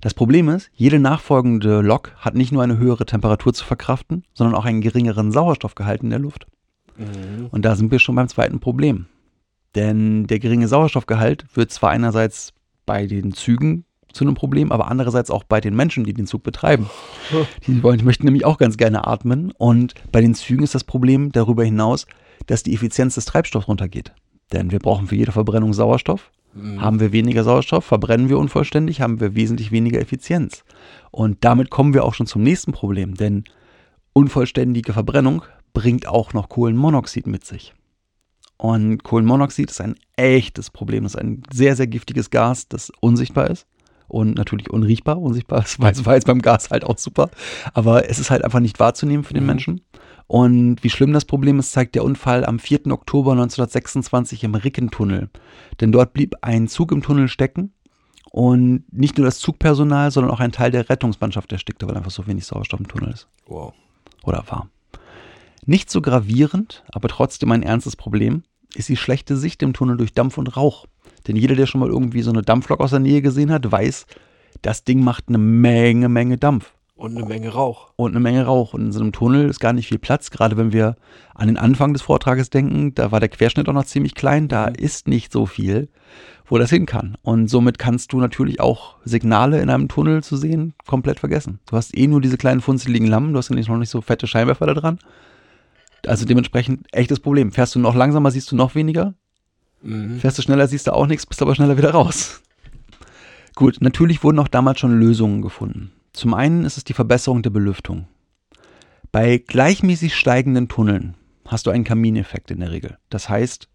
[0.00, 4.56] Das Problem ist, jede nachfolgende Lok hat nicht nur eine höhere Temperatur zu verkraften, sondern
[4.56, 6.48] auch einen geringeren Sauerstoffgehalt in der Luft.
[6.96, 7.46] Mhm.
[7.52, 9.06] Und da sind wir schon beim zweiten Problem.
[9.76, 12.52] Denn der geringe Sauerstoffgehalt wird zwar einerseits
[12.84, 16.42] bei den Zügen zu einem Problem, aber andererseits auch bei den Menschen, die den Zug
[16.42, 16.88] betreiben.
[17.66, 19.52] Die, wollen, die möchten nämlich auch ganz gerne atmen.
[19.52, 22.06] Und bei den Zügen ist das Problem darüber hinaus,
[22.46, 24.12] dass die Effizienz des Treibstoffs runtergeht.
[24.52, 26.30] Denn wir brauchen für jede Verbrennung Sauerstoff.
[26.78, 30.64] Haben wir weniger Sauerstoff, verbrennen wir unvollständig, haben wir wesentlich weniger Effizienz.
[31.10, 33.44] Und damit kommen wir auch schon zum nächsten Problem, denn
[34.12, 37.72] unvollständige Verbrennung bringt auch noch Kohlenmonoxid mit sich.
[38.58, 41.04] Und Kohlenmonoxid ist ein echtes Problem.
[41.04, 43.66] Das ist ein sehr, sehr giftiges Gas, das unsichtbar ist
[44.08, 45.20] und natürlich unriechbar.
[45.20, 47.30] Unsichtbar es war jetzt beim Gas halt auch super.
[47.74, 49.46] Aber es ist halt einfach nicht wahrzunehmen für den Mhm.
[49.48, 49.80] Menschen.
[50.26, 52.86] Und wie schlimm das Problem ist, zeigt der Unfall am 4.
[52.90, 55.28] Oktober 1926 im Rickentunnel.
[55.80, 57.72] Denn dort blieb ein Zug im Tunnel stecken
[58.30, 62.26] und nicht nur das Zugpersonal, sondern auch ein Teil der Rettungsmannschaft erstickte, weil einfach so
[62.26, 63.74] wenig Sauerstoff im Tunnel ist Wow.
[64.24, 64.68] oder war.
[65.66, 68.42] Nicht so gravierend, aber trotzdem ein ernstes Problem
[68.74, 70.86] ist die schlechte Sicht im Tunnel durch Dampf und Rauch.
[71.26, 74.06] Denn jeder, der schon mal irgendwie so eine Dampflok aus der Nähe gesehen hat, weiß,
[74.62, 77.92] das Ding macht eine Menge, Menge Dampf Und eine Menge Rauch.
[77.96, 78.74] und eine Menge Rauch.
[78.74, 80.96] Und in so einem Tunnel ist gar nicht viel Platz, gerade wenn wir
[81.34, 84.66] an den Anfang des Vortrages denken, da war der Querschnitt auch noch ziemlich klein, da
[84.66, 85.88] ist nicht so viel,
[86.44, 87.16] wo das hin kann.
[87.22, 91.60] Und somit kannst du natürlich auch Signale in einem Tunnel zu sehen komplett vergessen.
[91.66, 94.00] Du hast eh nur diese kleinen funzeligen Lampen, du hast ja nicht- noch nicht so
[94.02, 94.98] fette Scheinwerfer da dran.
[96.06, 97.52] Also dementsprechend echtes Problem.
[97.52, 99.14] Fährst du noch langsamer, siehst du noch weniger.
[99.82, 100.18] Mhm.
[100.20, 102.42] Fährst du schneller, siehst du auch nichts, bist aber schneller wieder raus.
[103.54, 105.92] Gut, natürlich wurden auch damals schon Lösungen gefunden.
[106.12, 108.06] Zum einen ist es die Verbesserung der Belüftung.
[109.10, 111.14] Bei gleichmäßig steigenden Tunneln
[111.46, 112.98] hast du einen Kamineffekt in der Regel.
[113.10, 113.68] Das heißt,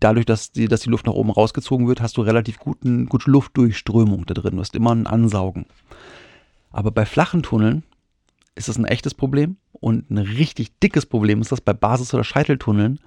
[0.00, 3.30] dadurch, dass die, dass die Luft nach oben rausgezogen wird, hast du relativ guten, gute
[3.30, 4.54] Luftdurchströmung da drin.
[4.54, 5.66] Du hast immer ein Ansaugen.
[6.70, 7.82] Aber bei flachen Tunneln
[8.54, 12.24] ist das ein echtes Problem und ein richtig dickes Problem ist das bei Basis- oder
[12.24, 12.98] Scheiteltunneln,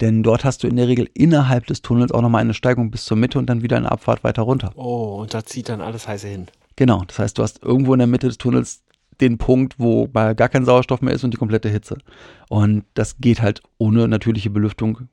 [0.00, 3.04] denn dort hast du in der Regel innerhalb des Tunnels auch nochmal eine Steigung bis
[3.04, 4.72] zur Mitte und dann wieder eine Abfahrt weiter runter.
[4.76, 6.46] Oh, und da zieht dann alles heiße hin.
[6.76, 8.82] Genau, das heißt, du hast irgendwo in der Mitte des Tunnels
[9.20, 11.98] den Punkt, wo mal gar kein Sauerstoff mehr ist und die komplette Hitze.
[12.48, 15.08] Und das geht halt ohne natürliche Belüftung,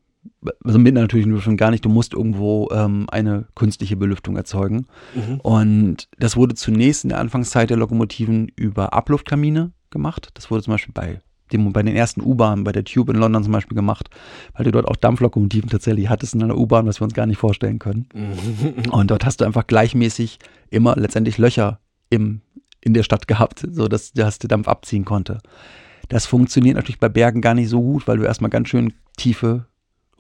[0.64, 1.86] also mit einer natürlichen Belüftung gar nicht.
[1.86, 4.88] Du musst irgendwo ähm, eine künstliche Belüftung erzeugen.
[5.14, 5.40] Mhm.
[5.42, 10.30] Und das wurde zunächst in der Anfangszeit der Lokomotiven über Abluftkamine gemacht.
[10.34, 11.20] Das wurde zum Beispiel bei,
[11.54, 14.10] dem, bei den ersten U-Bahnen, bei der Tube in London zum Beispiel gemacht,
[14.54, 17.38] weil du dort auch Dampflokomotiven tatsächlich hattest in einer U-Bahn, was wir uns gar nicht
[17.38, 18.08] vorstellen können.
[18.14, 18.92] Mhm.
[18.92, 22.42] Und dort hast du einfach gleichmäßig immer letztendlich Löcher im,
[22.82, 25.40] in der Stadt gehabt, sodass dass der Dampf abziehen konnte.
[26.10, 29.68] Das funktioniert natürlich bei Bergen gar nicht so gut, weil du erstmal ganz schön tiefe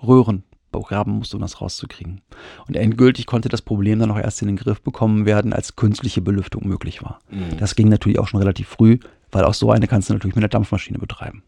[0.01, 0.43] Röhren
[0.91, 2.21] graben musst, um das rauszukriegen.
[2.67, 6.21] Und endgültig konnte das Problem dann auch erst in den Griff bekommen werden, als künstliche
[6.21, 7.19] Belüftung möglich war.
[7.29, 7.57] Mhm.
[7.57, 8.99] Das ging natürlich auch schon relativ früh,
[9.31, 11.43] weil auch so eine kannst du natürlich mit einer Dampfmaschine betreiben.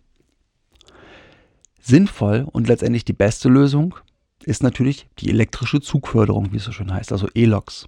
[1.81, 3.95] Sinnvoll und letztendlich die beste Lösung
[4.43, 7.87] ist natürlich die elektrische Zugförderung, wie es so schön heißt, also E-Loks.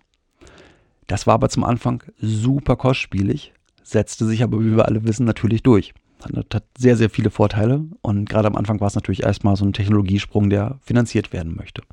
[1.08, 3.54] Das war aber zum Anfang super kostspielig,
[3.84, 5.94] setzte sich aber, wie wir alle wissen, natürlich durch.
[6.24, 9.66] Hat, hat sehr, sehr viele Vorteile und gerade am Anfang war es natürlich erstmal so
[9.66, 11.84] ein Technologiesprung, der finanziert werden möchte.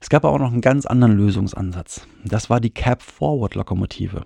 [0.00, 2.06] Es gab aber auch noch einen ganz anderen Lösungsansatz.
[2.24, 4.24] Das war die Cab-Forward-Lokomotive.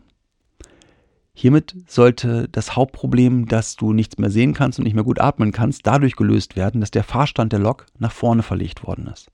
[1.33, 5.53] Hiermit sollte das Hauptproblem, dass du nichts mehr sehen kannst und nicht mehr gut atmen
[5.53, 9.31] kannst, dadurch gelöst werden, dass der Fahrstand der Lok nach vorne verlegt worden ist.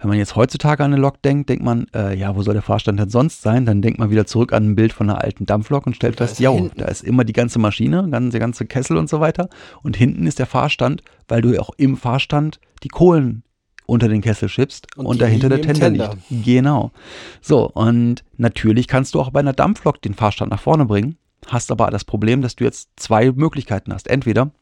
[0.00, 2.62] Wenn man jetzt heutzutage an eine Lok denkt, denkt man, äh, ja, wo soll der
[2.62, 3.66] Fahrstand denn sonst sein?
[3.66, 6.26] Dann denkt man wieder zurück an ein Bild von einer alten Dampflok und stellt Da
[6.26, 9.50] fest, ja, da ist immer die ganze Maschine, der ganze Kessel und so weiter.
[9.82, 13.42] Und hinten ist der Fahrstand, weil du ja auch im Fahrstand die Kohlen
[13.90, 16.16] unter den Kessel schiebst und, Und dahinter der Tender, Tender.
[16.30, 16.44] liegt.
[16.44, 16.92] Genau.
[17.40, 21.16] So, und natürlich kannst du auch bei einer Dampflok den Fahrstand nach vorne bringen,
[21.48, 24.08] hast aber das Problem, dass du jetzt zwei Möglichkeiten hast.
[24.08, 24.52] Entweder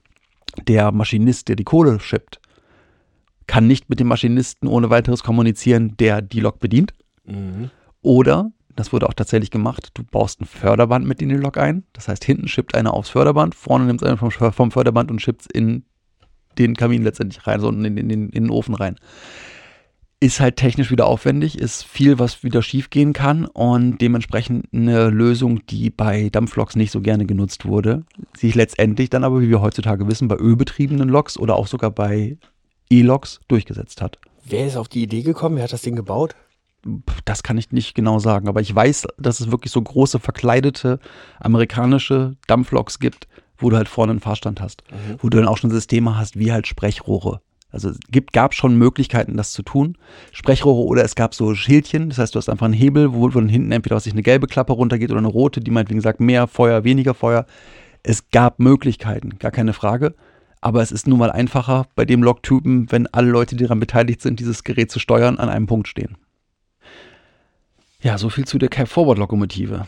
[0.67, 2.41] der Maschinist, der die Kohle schippt,
[3.47, 6.95] kann nicht mit dem Maschinisten ohne weiteres kommunizieren, der die Lok bedient.
[7.25, 7.71] Mhm.
[8.01, 11.85] Oder, das wurde auch tatsächlich gemacht, du baust ein Förderband mit in die Lok ein.
[11.93, 15.43] Das heißt, hinten schippt einer aufs Förderband, vorne nimmt einer vom, vom Förderband und schippt
[15.43, 15.85] es in
[16.59, 18.97] den Kamin letztendlich rein, so in, den- in, den- in den Ofen rein.
[20.21, 25.11] Ist halt technisch wieder aufwendig, ist viel, was wieder schief gehen kann und dementsprechend eine
[25.11, 28.03] Lösung, die bei Dampfloks nicht so gerne genutzt wurde,
[28.37, 32.37] sich letztendlich dann aber, wie wir heutzutage wissen, bei ölbetriebenen Loks oder auch sogar bei
[32.91, 34.19] E-Loks durchgesetzt hat.
[34.45, 35.55] Wer ist auf die Idee gekommen?
[35.55, 36.35] Wer hat das Ding gebaut?
[37.25, 40.99] Das kann ich nicht genau sagen, aber ich weiß, dass es wirklich so große verkleidete
[41.39, 44.83] amerikanische Dampfloks gibt, wo du halt vorne einen Fahrstand hast,
[45.19, 47.41] wo du dann auch schon Systeme hast wie halt Sprechrohre.
[47.71, 49.99] Also es gibt, gab schon Möglichkeiten, das zu tun.
[50.33, 53.49] Sprechrohre oder es gab so Schildchen, das heißt, du hast einfach einen Hebel, wo von
[53.49, 56.47] hinten entweder aus sich eine gelbe Klappe runtergeht oder eine rote, die meinetwegen sagt, mehr
[56.47, 57.45] Feuer, weniger Feuer.
[58.03, 60.15] Es gab Möglichkeiten, gar keine Frage.
[60.61, 64.23] Aber es ist nun mal einfacher bei dem Loktypen, wenn alle Leute, die daran beteiligt
[64.23, 66.17] sind, dieses Gerät zu steuern, an einem Punkt stehen.
[68.01, 69.87] Ja, so viel zu der Cab-Forward-Lokomotive.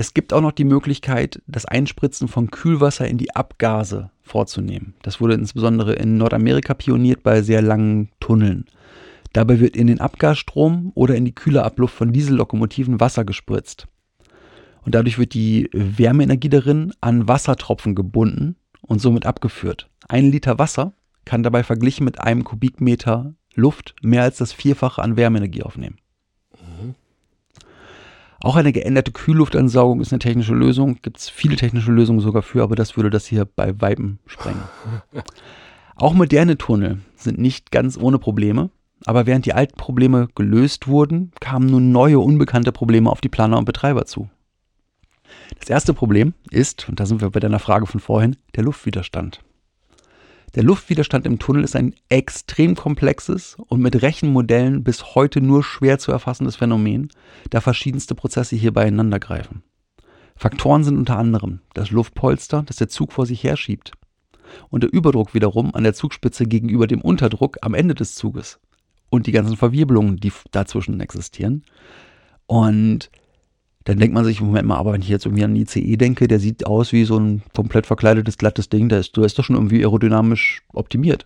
[0.00, 4.94] Es gibt auch noch die Möglichkeit, das Einspritzen von Kühlwasser in die Abgase vorzunehmen.
[5.02, 8.64] Das wurde insbesondere in Nordamerika pioniert bei sehr langen Tunneln.
[9.34, 13.88] Dabei wird in den Abgasstrom oder in die kühle Abluft von Diesellokomotiven Wasser gespritzt.
[14.86, 19.90] Und dadurch wird die Wärmeenergie darin an Wassertropfen gebunden und somit abgeführt.
[20.08, 20.94] Ein Liter Wasser
[21.26, 25.99] kann dabei verglichen mit einem Kubikmeter Luft mehr als das Vierfache an Wärmeenergie aufnehmen.
[28.42, 30.98] Auch eine geänderte Kühlluftansaugung ist eine technische Lösung.
[31.02, 34.62] Gibt es viele technische Lösungen sogar für, aber das würde das hier bei Weiben sprengen.
[35.96, 38.70] Auch moderne Tunnel sind nicht ganz ohne Probleme,
[39.04, 43.58] aber während die alten Probleme gelöst wurden, kamen nun neue, unbekannte Probleme auf die Planer
[43.58, 44.30] und Betreiber zu.
[45.58, 49.40] Das erste Problem ist, und da sind wir bei deiner Frage von vorhin, der Luftwiderstand.
[50.56, 56.00] Der Luftwiderstand im Tunnel ist ein extrem komplexes und mit Rechenmodellen bis heute nur schwer
[56.00, 57.08] zu erfassendes Phänomen,
[57.50, 59.62] da verschiedenste Prozesse hier beieinander greifen.
[60.34, 63.92] Faktoren sind unter anderem das Luftpolster, das der Zug vor sich herschiebt,
[64.70, 68.58] und der Überdruck wiederum an der Zugspitze gegenüber dem Unterdruck am Ende des Zuges
[69.08, 71.64] und die ganzen Verwirbelungen, die dazwischen existieren.
[72.46, 73.10] Und
[73.84, 76.28] dann denkt man sich, Moment mal, aber wenn ich jetzt irgendwie an einen ICE denke,
[76.28, 79.44] der sieht aus wie so ein komplett verkleidetes, glattes Ding, der ist, der ist doch
[79.44, 81.24] schon irgendwie aerodynamisch optimiert.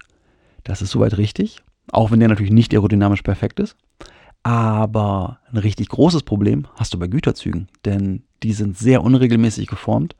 [0.62, 3.76] Das ist soweit richtig, auch wenn der natürlich nicht aerodynamisch perfekt ist.
[4.44, 10.14] Aber ein richtig großes Problem hast du bei Güterzügen, denn die sind sehr unregelmäßig geformt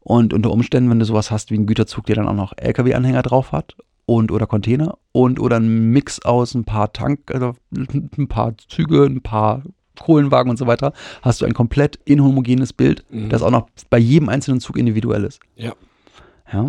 [0.00, 3.22] und unter Umständen, wenn du sowas hast wie einen Güterzug, der dann auch noch LKW-Anhänger
[3.22, 8.28] drauf hat und oder Container und oder ein Mix aus ein paar Tank, also ein
[8.28, 9.62] paar Züge, ein paar
[10.00, 13.28] Kohlenwagen und so weiter, hast du ein komplett inhomogenes Bild, Mhm.
[13.28, 15.40] das auch noch bei jedem einzelnen Zug individuell ist.
[15.56, 15.72] Ja.
[16.52, 16.68] Ja.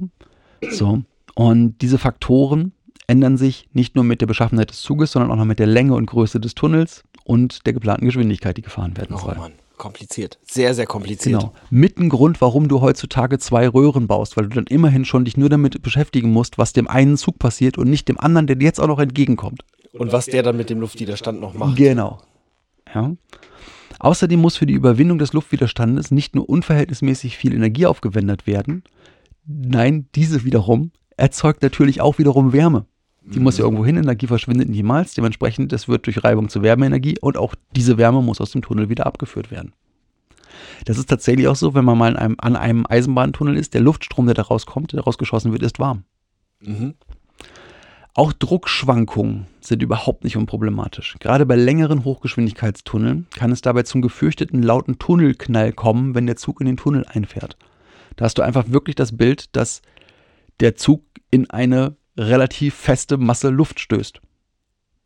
[0.70, 1.02] So.
[1.36, 2.74] Und diese Faktoren
[3.08, 5.96] ändern sich nicht nur mit der Beschaffenheit des Zuges, sondern auch noch mit der Länge
[5.96, 9.36] und Größe des Tunnels und der geplanten Geschwindigkeit, die gefahren werden Oh soll.
[9.36, 10.38] Mann, kompliziert.
[10.44, 11.40] Sehr, sehr kompliziert.
[11.40, 11.54] Genau.
[11.70, 15.38] Mit ein Grund, warum du heutzutage zwei Röhren baust, weil du dann immerhin schon dich
[15.38, 18.66] nur damit beschäftigen musst, was dem einen Zug passiert und nicht dem anderen, der dir
[18.66, 19.64] jetzt auch noch entgegenkommt.
[19.94, 21.78] Und was der dann mit dem Luftwiderstand noch macht.
[21.78, 22.20] Genau.
[22.94, 23.16] Ja.
[24.00, 28.84] Außerdem muss für die Überwindung des Luftwiderstandes nicht nur unverhältnismäßig viel Energie aufgewendet werden,
[29.46, 32.86] nein, diese wiederum erzeugt natürlich auch wiederum Wärme.
[33.26, 37.20] Die muss ja irgendwo hin, Energie verschwindet niemals, dementsprechend, es wird durch Reibung zu Wärmeenergie
[37.20, 39.74] und auch diese Wärme muss aus dem Tunnel wieder abgeführt werden.
[40.86, 43.82] Das ist tatsächlich auch so, wenn man mal in einem, an einem Eisenbahntunnel ist, der
[43.82, 46.04] Luftstrom, der da rauskommt, der rausgeschossen wird, ist warm.
[46.62, 46.96] Mhm.
[48.16, 51.16] Auch Druckschwankungen sind überhaupt nicht unproblematisch.
[51.20, 56.60] Gerade bei längeren Hochgeschwindigkeitstunneln kann es dabei zum gefürchteten lauten Tunnelknall kommen, wenn der Zug
[56.60, 57.58] in den Tunnel einfährt.
[58.16, 59.82] Da hast du einfach wirklich das Bild, dass
[60.60, 64.20] der Zug in eine relativ feste Masse Luft stößt.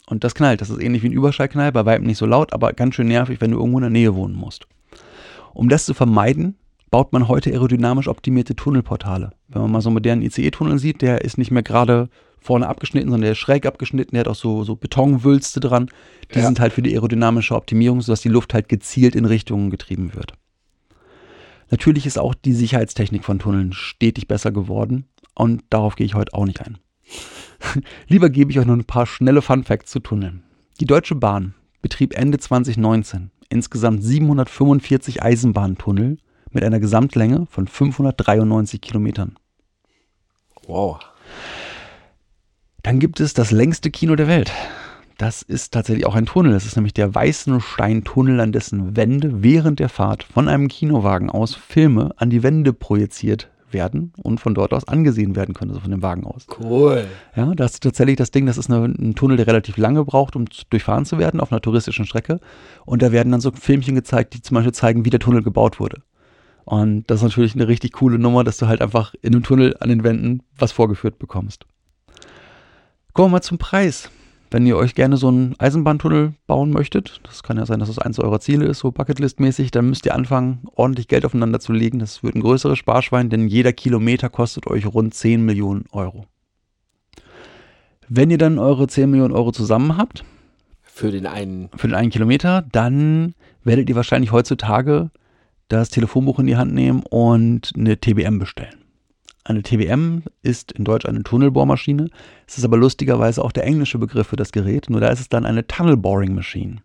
[0.08, 0.62] Und das knallt.
[0.62, 3.42] Das ist ähnlich wie ein Überschallknall, bei weitem nicht so laut, aber ganz schön nervig,
[3.42, 4.68] wenn du irgendwo in der Nähe wohnen musst.
[5.54, 6.58] Um das zu vermeiden,
[6.90, 9.32] baut man heute aerodynamisch optimierte Tunnelportale.
[9.48, 12.10] Wenn man mal so einen modernen ICE-Tunnel sieht, der ist nicht mehr gerade
[12.44, 15.90] vorne abgeschnitten, sondern der ist schräg abgeschnitten, der hat auch so, so Betonwülste dran.
[16.34, 16.46] Die Ja.
[16.46, 20.34] sind halt für die aerodynamische Optimierung, sodass die Luft halt gezielt in Richtungen getrieben wird.
[21.72, 26.34] Natürlich ist auch die Sicherheitstechnik von Tunneln stetig besser geworden und darauf gehe ich heute
[26.34, 26.78] auch nicht ein.
[28.08, 30.44] Lieber gebe ich euch noch ein paar schnelle Fun Facts zu Tunneln.
[30.80, 36.18] Die Deutsche Bahn betrieb Ende 2019 insgesamt 745 Eisenbahntunnel
[36.52, 39.36] mit einer Gesamtlänge von 593 Kilometern.
[40.68, 41.00] Wow.
[42.84, 44.52] Dann gibt es das längste Kino der Welt.
[45.18, 46.52] Das ist tatsächlich auch ein Tunnel.
[46.52, 51.56] Das ist nämlich der Weißenstein-Tunnel, an dessen Wände während der Fahrt von einem Kinowagen aus
[51.56, 55.92] Filme an die Wände projiziert werden und von dort aus angesehen werden können, also von
[55.92, 56.46] dem Wagen aus.
[56.60, 57.06] Cool.
[57.38, 60.36] Ja, das ist tatsächlich das Ding, das ist eine, ein Tunnel, der relativ lange braucht,
[60.36, 62.42] um durchfahren zu werden auf einer touristischen Strecke.
[62.86, 65.80] Und da werden dann so Filmchen gezeigt, die zum Beispiel zeigen, wie der Tunnel gebaut
[65.80, 66.02] wurde.
[66.66, 69.78] Und das ist natürlich eine richtig coole Nummer, dass du halt einfach in einem Tunnel
[69.80, 71.66] an den Wänden was vorgeführt bekommst.
[73.14, 74.10] Kommen wir mal zum Preis.
[74.50, 78.00] Wenn ihr euch gerne so einen Eisenbahntunnel bauen möchtet, das kann ja sein, dass das
[78.00, 82.00] eins eurer Ziele ist, so Bucketlist-mäßig, dann müsst ihr anfangen, ordentlich Geld aufeinander zu legen.
[82.00, 86.26] Das wird ein größeres Sparschwein, denn jeder Kilometer kostet euch rund 10 Millionen Euro.
[88.10, 90.24] Wenn ihr dann eure 10 Millionen Euro zusammen habt,
[90.82, 91.70] Für den einen.
[91.76, 95.10] für den einen Kilometer, dann werdet ihr wahrscheinlich heutzutage
[95.68, 98.83] das Telefonbuch in die Hand nehmen und eine TBM bestellen.
[99.46, 102.10] Eine TBM ist in Deutsch eine Tunnelbohrmaschine.
[102.48, 105.30] Es ist aber lustigerweise auch der englische Begriff für das Gerät, nur da ist es
[105.30, 106.78] dann eine Tunnel Boring Machine.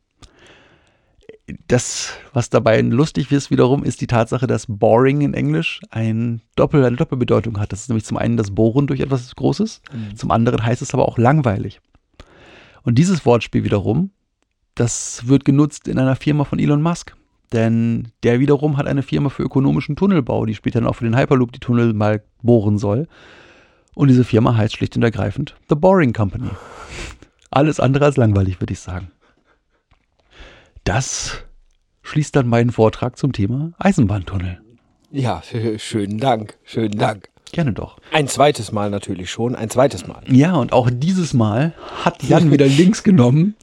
[1.67, 6.85] Das, was dabei lustig ist wiederum, ist die Tatsache, dass Boring in Englisch ein Doppel,
[6.85, 7.73] eine Doppelbedeutung hat.
[7.73, 9.81] Das ist nämlich zum einen das Bohren durch etwas Großes,
[10.15, 11.81] zum anderen heißt es aber auch langweilig.
[12.83, 14.11] Und dieses Wortspiel wiederum,
[14.75, 17.17] das wird genutzt in einer Firma von Elon Musk.
[17.53, 21.17] Denn der wiederum hat eine Firma für ökonomischen Tunnelbau, die später dann auch für den
[21.17, 23.09] Hyperloop die Tunnel mal bohren soll.
[23.95, 26.51] Und diese Firma heißt schlicht und ergreifend The Boring Company.
[27.51, 29.11] Alles andere als langweilig, würde ich sagen.
[30.85, 31.45] Das
[32.03, 34.61] schließt dann meinen Vortrag zum Thema Eisenbahntunnel.
[35.11, 35.43] Ja,
[35.79, 36.59] schönen Dank.
[36.65, 37.31] Schönen Dank.
[37.53, 37.97] Gerne doch.
[38.13, 39.55] Ein zweites Mal natürlich schon.
[39.55, 40.23] Ein zweites Mal.
[40.29, 41.73] Ja, und auch dieses Mal
[42.05, 43.57] hat Jan wieder links genommen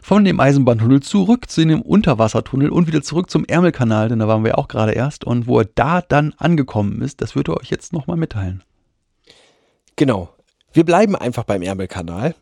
[0.00, 4.44] von dem Eisenbahntunnel zurück zu dem Unterwassertunnel und wieder zurück zum Ärmelkanal, denn da waren
[4.44, 5.24] wir ja auch gerade erst.
[5.24, 8.62] Und wo er da dann angekommen ist, das wird er euch jetzt nochmal mitteilen.
[9.96, 10.30] Genau.
[10.72, 12.34] Wir bleiben einfach beim Ärmelkanal.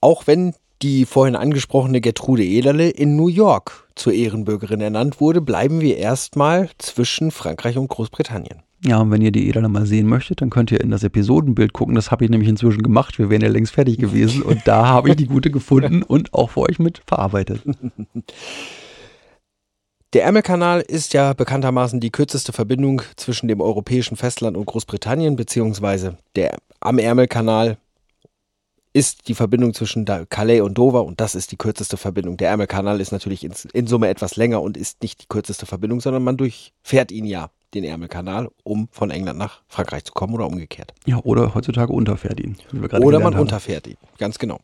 [0.00, 5.80] Auch wenn die vorhin angesprochene Gertrude Ederle in New York zur Ehrenbürgerin ernannt wurde, bleiben
[5.80, 8.62] wir erstmal zwischen Frankreich und Großbritannien.
[8.84, 11.72] Ja, und wenn ihr die Eder mal sehen möchtet, dann könnt ihr in das Episodenbild
[11.72, 11.94] gucken.
[11.94, 13.16] Das habe ich nämlich inzwischen gemacht.
[13.18, 14.42] Wir wären ja längst fertig gewesen.
[14.42, 17.62] Und da habe ich die gute gefunden und auch für euch mit verarbeitet.
[20.14, 26.18] Der Ärmelkanal ist ja bekanntermaßen die kürzeste Verbindung zwischen dem europäischen Festland und Großbritannien, beziehungsweise
[26.36, 27.78] der am Ärmelkanal
[28.92, 32.36] ist die Verbindung zwischen Calais und Dover und das ist die kürzeste Verbindung.
[32.36, 36.00] Der Ärmelkanal ist natürlich in, in Summe etwas länger und ist nicht die kürzeste Verbindung,
[36.00, 40.46] sondern man durchfährt ihn ja, den Ärmelkanal, um von England nach Frankreich zu kommen oder
[40.46, 40.92] umgekehrt.
[41.06, 42.56] Ja, oder heutzutage unterfährt ihn.
[42.72, 43.40] Oder man haben.
[43.40, 44.60] unterfährt ihn, ganz genau.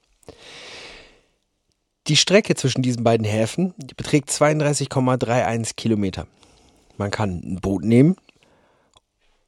[2.06, 6.26] Die Strecke zwischen diesen beiden Häfen die beträgt 32,31 Kilometer.
[6.96, 8.16] Man kann ein Boot nehmen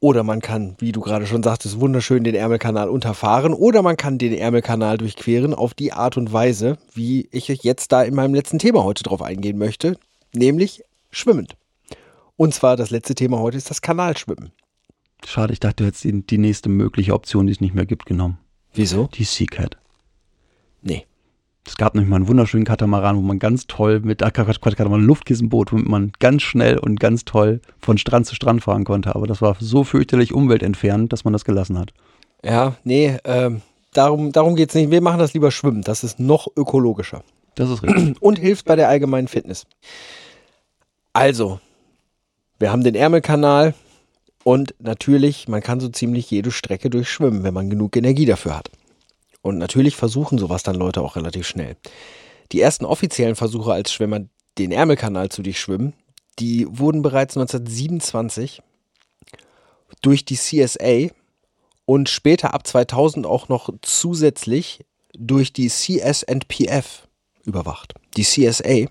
[0.01, 4.17] oder man kann, wie du gerade schon sagtest, wunderschön den Ärmelkanal unterfahren oder man kann
[4.17, 8.59] den Ärmelkanal durchqueren auf die Art und Weise, wie ich jetzt da in meinem letzten
[8.59, 9.97] Thema heute drauf eingehen möchte,
[10.33, 11.55] nämlich schwimmend.
[12.35, 14.51] Und zwar das letzte Thema heute ist das Kanalschwimmen.
[15.23, 18.07] Schade, ich dachte, du hättest die, die nächste mögliche Option, die es nicht mehr gibt,
[18.07, 18.39] genommen.
[18.73, 19.07] Wieso?
[19.13, 19.77] Die Seacat.
[19.77, 19.81] Nee.
[21.65, 24.75] Es gab nämlich mal einen wunderschönen Katamaran, wo man ganz toll mit, ach, Quatsch, Quatsch,
[24.75, 29.15] Katamaran, Luftkissenboot, womit man ganz schnell und ganz toll von Strand zu Strand fahren konnte.
[29.15, 31.93] Aber das war so fürchterlich umweltentfernend, dass man das gelassen hat.
[32.43, 33.61] Ja, nee, ähm,
[33.93, 34.89] darum, darum geht es nicht.
[34.89, 35.83] Wir machen das lieber schwimmen.
[35.83, 37.23] Das ist noch ökologischer.
[37.55, 38.15] Das ist richtig.
[38.21, 39.67] Und hilft bei der allgemeinen Fitness.
[41.13, 41.59] Also,
[42.57, 43.73] wir haben den Ärmelkanal
[44.43, 48.71] und natürlich, man kann so ziemlich jede Strecke durchschwimmen, wenn man genug Energie dafür hat.
[49.41, 51.77] Und natürlich versuchen sowas dann Leute auch relativ schnell.
[52.51, 54.21] Die ersten offiziellen Versuche als Schwimmer,
[54.57, 55.93] den Ärmelkanal zu durchschwimmen,
[56.39, 58.61] die wurden bereits 1927
[60.01, 61.13] durch die CSA
[61.85, 67.07] und später ab 2000 auch noch zusätzlich durch die CSNPF
[67.43, 67.93] überwacht.
[68.15, 68.87] Die CSA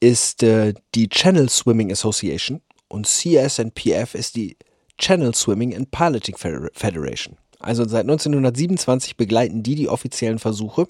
[0.00, 4.56] ist äh, die Channel Swimming Association und CSNPF ist die
[4.98, 7.36] Channel Swimming and Piloting Federation.
[7.64, 10.86] Also seit 1927 begleiten die die offiziellen Versuche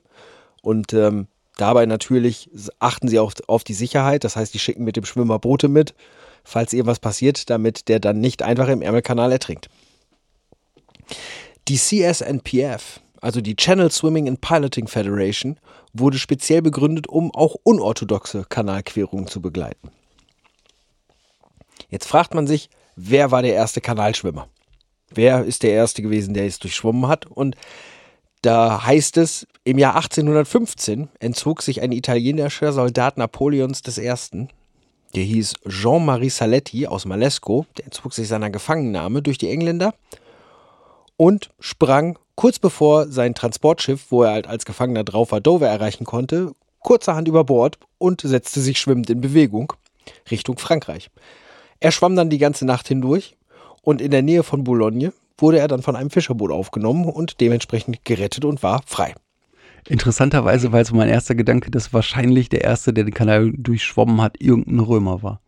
[0.61, 2.51] und ähm, dabei natürlich
[2.81, 4.25] achten sie auch auf die Sicherheit.
[4.25, 5.95] Das heißt, die schicken mit dem Schwimmer Boote mit,
[6.43, 9.70] falls irgendwas passiert, damit der dann nicht einfach im Ärmelkanal ertrinkt.
[11.68, 15.61] Die CSNPF, also die Channel Swimming and Piloting Federation,
[15.93, 19.93] wurde speziell begründet, um auch unorthodoxe Kanalquerungen zu begleiten.
[21.89, 24.49] Jetzt fragt man sich, wer war der erste Kanalschwimmer?
[25.14, 27.26] Wer ist der erste gewesen, der es durchschwommen hat?
[27.26, 27.56] Und
[28.42, 34.48] da heißt es, im Jahr 1815 entzog sich ein italienischer Soldat Napoleons I.,
[35.14, 39.94] der hieß Jean-Marie Saletti aus Malesco, der entzog sich seiner Gefangennahme durch die Engländer
[41.16, 46.04] und sprang kurz bevor sein Transportschiff, wo er halt als Gefangener drauf war, Dover erreichen
[46.04, 49.72] konnte, kurzerhand über Bord und setzte sich schwimmend in Bewegung
[50.30, 51.10] Richtung Frankreich.
[51.80, 53.36] Er schwamm dann die ganze Nacht hindurch
[53.85, 58.05] und in der Nähe von Boulogne wurde er dann von einem Fischerboot aufgenommen und dementsprechend
[58.05, 59.14] gerettet und war frei.
[59.89, 64.41] Interessanterweise war so mein erster Gedanke, dass wahrscheinlich der Erste, der den Kanal durchschwommen hat,
[64.41, 65.41] irgendein Römer war.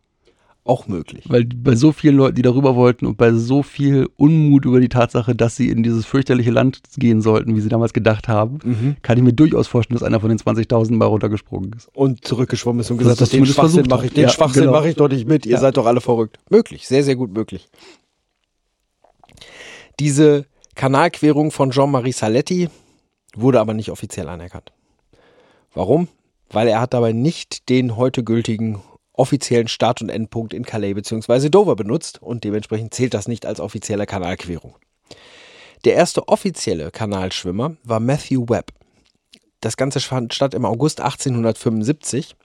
[0.63, 1.23] Auch möglich.
[1.29, 4.89] Weil bei so vielen Leuten, die darüber wollten und bei so viel Unmut über die
[4.89, 8.97] Tatsache, dass sie in dieses fürchterliche Land gehen sollten, wie sie damals gedacht haben, mhm.
[9.01, 11.87] kann ich mir durchaus vorstellen, dass einer von den 20.000 mal runtergesprungen ist.
[11.93, 14.73] Und zurückgeschwommen ist und gesagt hat, den Schwachsinn mache ich, den ja, Schwachsinn genau.
[14.73, 15.59] mache ich doch nicht mit, ihr ja.
[15.59, 16.37] seid doch alle verrückt.
[16.49, 17.69] Möglich, sehr, sehr gut möglich.
[19.99, 20.45] Diese
[20.75, 22.69] Kanalquerung von Jean-Marie Saletti
[23.35, 24.71] wurde aber nicht offiziell anerkannt.
[25.73, 26.07] Warum?
[26.49, 28.81] Weil er hat dabei nicht den heute gültigen
[29.13, 31.49] offiziellen Start- und Endpunkt in Calais bzw.
[31.49, 34.75] Dover benutzt und dementsprechend zählt das nicht als offizielle Kanalquerung.
[35.83, 38.71] Der erste offizielle Kanalschwimmer war Matthew Webb.
[39.61, 42.35] Das Ganze fand statt im August 1875.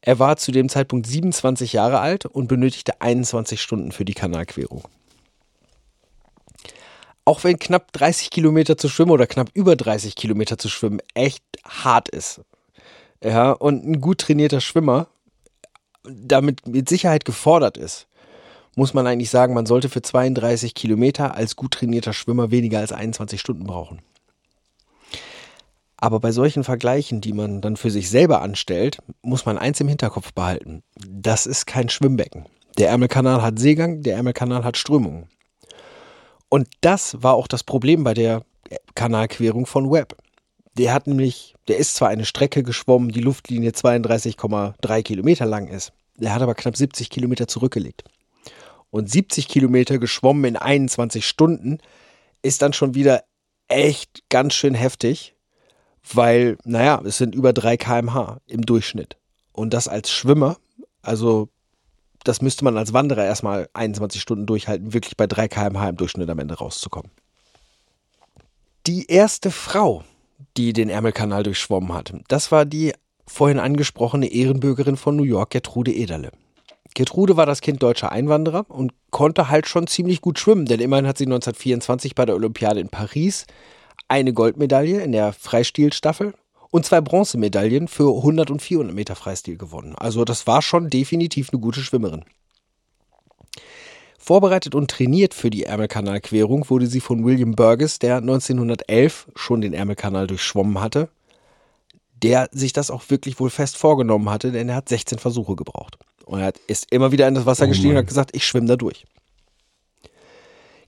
[0.00, 4.82] Er war zu dem Zeitpunkt 27 Jahre alt und benötigte 21 Stunden für die Kanalquerung.
[7.24, 11.42] Auch wenn knapp 30 Kilometer zu schwimmen oder knapp über 30 Kilometer zu schwimmen echt
[11.64, 12.42] hart ist.
[13.22, 15.08] Ja, und ein gut trainierter Schwimmer
[16.04, 18.06] damit mit Sicherheit gefordert ist,
[18.76, 22.92] muss man eigentlich sagen, man sollte für 32 Kilometer als gut trainierter Schwimmer weniger als
[22.92, 24.02] 21 Stunden brauchen.
[25.96, 29.88] Aber bei solchen Vergleichen, die man dann für sich selber anstellt, muss man eins im
[29.88, 30.82] Hinterkopf behalten.
[31.08, 32.46] Das ist kein Schwimmbecken.
[32.76, 35.28] Der Ärmelkanal hat Seegang, der Ärmelkanal hat Strömungen.
[36.54, 38.44] Und das war auch das Problem bei der
[38.94, 40.16] Kanalquerung von Webb.
[40.78, 45.92] Der hat nämlich, der ist zwar eine Strecke geschwommen, die Luftlinie 32,3 Kilometer lang ist.
[46.16, 48.04] Der hat aber knapp 70 Kilometer zurückgelegt.
[48.90, 51.78] Und 70 Kilometer geschwommen in 21 Stunden
[52.40, 53.24] ist dann schon wieder
[53.66, 55.34] echt ganz schön heftig,
[56.12, 59.16] weil, naja, es sind über 3 kmh im Durchschnitt.
[59.50, 60.58] Und das als Schwimmer,
[61.02, 61.48] also
[62.24, 66.28] das müsste man als Wanderer erstmal 21 Stunden durchhalten, wirklich bei 3 kmh im Durchschnitt
[66.28, 67.10] am Ende rauszukommen.
[68.86, 70.04] Die erste Frau,
[70.56, 72.12] die den Ärmelkanal durchschwommen hat.
[72.28, 72.92] Das war die
[73.26, 76.32] vorhin angesprochene Ehrenbürgerin von New York, Gertrude Ederle.
[76.94, 81.06] Gertrude war das Kind deutscher Einwanderer und konnte halt schon ziemlich gut schwimmen, denn immerhin
[81.06, 83.46] hat sie 1924 bei der Olympiade in Paris
[84.06, 86.34] eine Goldmedaille in der Freistilstaffel
[86.74, 89.94] und zwei Bronzemedaillen für 100 und 400 Meter Freistil gewonnen.
[89.94, 92.24] Also das war schon definitiv eine gute Schwimmerin.
[94.18, 99.72] Vorbereitet und trainiert für die Ärmelkanalquerung wurde sie von William Burgess, der 1911 schon den
[99.72, 101.10] Ärmelkanal durchschwommen hatte,
[102.20, 105.96] der sich das auch wirklich wohl fest vorgenommen hatte, denn er hat 16 Versuche gebraucht.
[106.24, 108.66] Und er ist immer wieder in das Wasser oh gestiegen und hat gesagt, ich schwimme
[108.66, 109.04] da durch.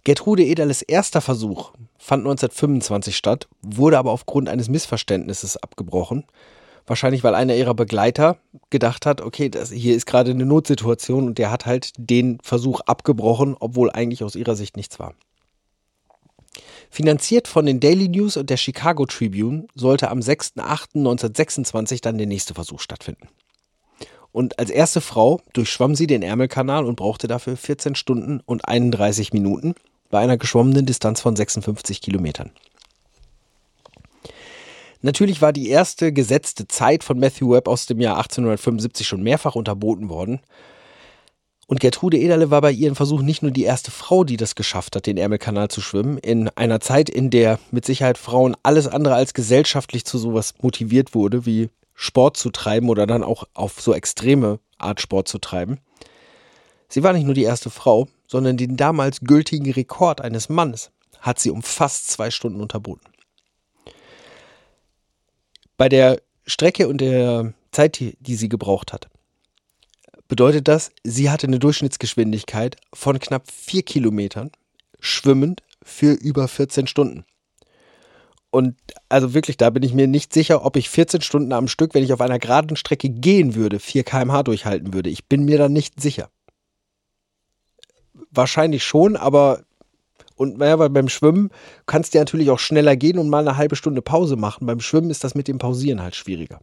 [0.07, 6.23] Gertrude Ederles erster Versuch fand 1925 statt, wurde aber aufgrund eines Missverständnisses abgebrochen,
[6.87, 8.39] Wahrscheinlich, weil einer ihrer Begleiter
[8.71, 12.79] gedacht hat, okay, das, hier ist gerade eine Notsituation und der hat halt den Versuch
[12.83, 15.15] abgebrochen, obwohl eigentlich aus ihrer Sicht nichts war.
[16.89, 22.55] Finanziert von den Daily News und der Chicago Tribune sollte am 6.8.1926 dann der nächste
[22.55, 23.27] Versuch stattfinden.
[24.31, 29.33] Und als erste Frau durchschwamm sie den Ärmelkanal und brauchte dafür 14 Stunden und 31
[29.33, 29.75] Minuten
[30.11, 32.51] bei einer geschwommenen Distanz von 56 Kilometern.
[35.03, 39.55] Natürlich war die erste gesetzte Zeit von Matthew Webb aus dem Jahr 1875 schon mehrfach
[39.55, 40.41] unterboten worden.
[41.69, 44.95] Und Gertrude Ederle war bei ihren Versuchen nicht nur die erste Frau, die das geschafft
[44.95, 49.15] hat, den Ärmelkanal zu schwimmen, in einer Zeit, in der mit Sicherheit Frauen alles andere
[49.15, 53.95] als gesellschaftlich zu sowas motiviert wurde, wie Sport zu treiben oder dann auch auf so
[53.95, 55.79] extreme Art Sport zu treiben.
[56.89, 61.39] Sie war nicht nur die erste Frau, sondern den damals gültigen Rekord eines Mannes hat
[61.39, 63.07] sie um fast zwei Stunden unterboten.
[65.77, 69.09] Bei der Strecke und der Zeit, die, sie gebraucht hat,
[70.29, 74.51] bedeutet das, sie hatte eine Durchschnittsgeschwindigkeit von knapp vier Kilometern,
[75.01, 77.25] schwimmend für über 14 Stunden.
[78.51, 78.77] Und
[79.09, 82.03] also wirklich, da bin ich mir nicht sicher, ob ich 14 Stunden am Stück, wenn
[82.03, 85.11] ich auf einer geraden Strecke gehen würde, 4 km/h durchhalten würde.
[85.11, 86.31] Ich bin mir da nicht sicher.
[88.31, 89.61] Wahrscheinlich schon, aber
[90.37, 91.51] und naja, weil beim Schwimmen
[91.87, 94.67] kannst du ja natürlich auch schneller gehen und mal eine halbe Stunde Pause machen.
[94.67, 96.61] Beim Schwimmen ist das mit dem Pausieren halt schwieriger.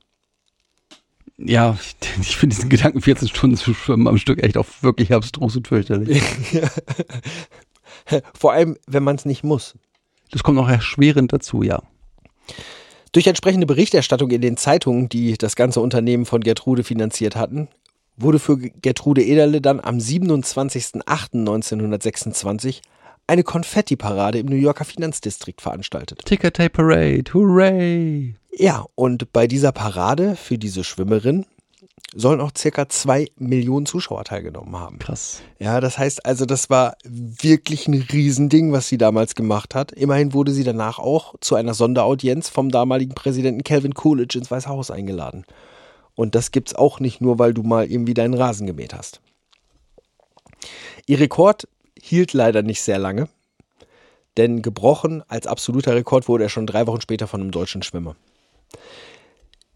[1.38, 1.78] Ja,
[2.22, 5.68] ich, finde diesen Gedanken, 14 Stunden zu schwimmen am Stück echt auch wirklich abstrus und
[5.68, 6.22] fürchterlich.
[8.34, 9.76] Vor allem, wenn man es nicht muss.
[10.30, 11.82] Das kommt noch erschwerend dazu, ja.
[13.12, 17.70] Durch entsprechende Berichterstattung in den Zeitungen, die das ganze Unternehmen von Gertrude finanziert hatten,
[18.18, 22.82] wurde für Gertrude Ederle dann am 27.08.1926
[23.28, 26.26] eine Konfetti-Parade im New Yorker Finanzdistrikt veranstaltet.
[26.26, 28.36] Ticker Tape Parade, hooray!
[28.56, 31.46] Ja, und bei dieser Parade für diese Schwimmerin
[32.16, 35.00] sollen auch circa zwei Millionen Zuschauer teilgenommen haben.
[35.00, 35.42] Krass.
[35.60, 39.92] Ja, das heißt also, das war wirklich ein Riesending, was sie damals gemacht hat.
[39.92, 44.70] Immerhin wurde sie danach auch zu einer Sonderaudienz vom damaligen Präsidenten Calvin Coolidge ins Weiße
[44.70, 45.46] Haus eingeladen.
[46.16, 49.22] Und das gibt's auch nicht nur, weil du mal irgendwie deinen Rasen gemäht hast.
[51.06, 51.68] Ihr Rekord
[52.00, 53.28] hielt leider nicht sehr lange,
[54.38, 58.16] denn gebrochen als absoluter Rekord wurde er schon drei Wochen später von einem deutschen Schwimmer.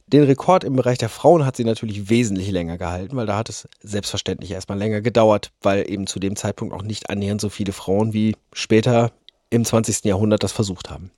[0.08, 3.50] Den Rekord im Bereich der Frauen hat sie natürlich wesentlich länger gehalten, weil da hat
[3.50, 7.74] es selbstverständlich erstmal länger gedauert, weil eben zu dem Zeitpunkt auch nicht annähernd so viele
[7.74, 9.12] Frauen wie später
[9.50, 10.06] im 20.
[10.06, 11.12] Jahrhundert das versucht haben.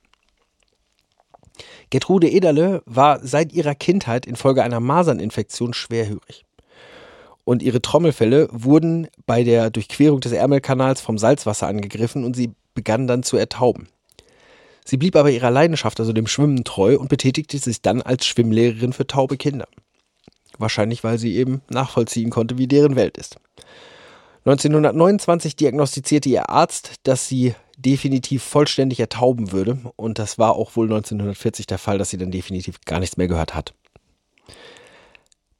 [1.90, 6.44] Gertrude Ederle war seit ihrer Kindheit infolge einer Maserninfektion schwerhörig.
[7.44, 13.08] Und ihre Trommelfälle wurden bei der Durchquerung des Ärmelkanals vom Salzwasser angegriffen und sie begann
[13.08, 13.88] dann zu ertauben.
[14.84, 18.92] Sie blieb aber ihrer Leidenschaft, also dem Schwimmen, treu und betätigte sich dann als Schwimmlehrerin
[18.92, 19.66] für taube Kinder.
[20.58, 23.36] Wahrscheinlich, weil sie eben nachvollziehen konnte, wie deren Welt ist.
[24.44, 27.54] 1929 diagnostizierte ihr Arzt, dass sie
[27.84, 29.78] definitiv vollständig ertauben würde.
[29.96, 33.28] Und das war auch wohl 1940 der Fall, dass sie dann definitiv gar nichts mehr
[33.28, 33.74] gehört hat.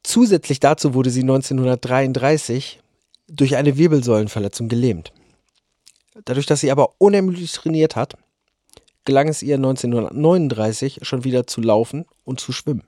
[0.03, 2.79] Zusätzlich dazu wurde sie 1933
[3.27, 5.13] durch eine Wirbelsäulenverletzung gelähmt.
[6.25, 8.17] Dadurch, dass sie aber unermüdlich trainiert hat,
[9.05, 12.83] gelang es ihr 1939 schon wieder zu laufen und zu schwimmen.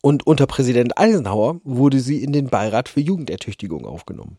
[0.00, 4.38] Und unter Präsident Eisenhower wurde sie in den Beirat für Jugendertüchtigung aufgenommen.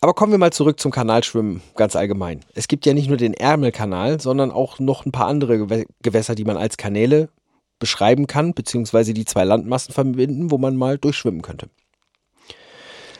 [0.00, 2.44] Aber kommen wir mal zurück zum Kanalschwimmen ganz allgemein.
[2.54, 6.44] Es gibt ja nicht nur den Ärmelkanal, sondern auch noch ein paar andere Gewässer, die
[6.44, 7.30] man als Kanäle
[7.80, 11.68] beschreiben kann, beziehungsweise die zwei Landmassen verbinden, wo man mal durchschwimmen könnte.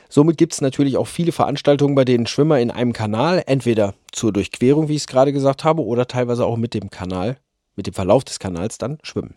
[0.08, 4.32] Somit gibt es natürlich auch viele Veranstaltungen, bei denen Schwimmer in einem Kanal entweder zur
[4.32, 7.38] Durchquerung, wie ich es gerade gesagt habe, oder teilweise auch mit dem Kanal,
[7.76, 9.34] mit dem Verlauf des Kanals dann schwimmen.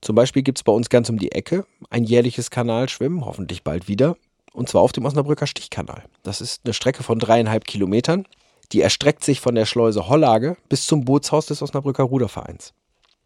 [0.00, 3.86] Zum Beispiel gibt es bei uns ganz um die Ecke ein jährliches Kanalschwimmen, hoffentlich bald
[3.86, 4.16] wieder,
[4.54, 6.04] und zwar auf dem Osnabrücker Stichkanal.
[6.22, 8.24] Das ist eine Strecke von dreieinhalb Kilometern,
[8.72, 12.72] die erstreckt sich von der Schleuse Hollage bis zum Bootshaus des Osnabrücker Rudervereins.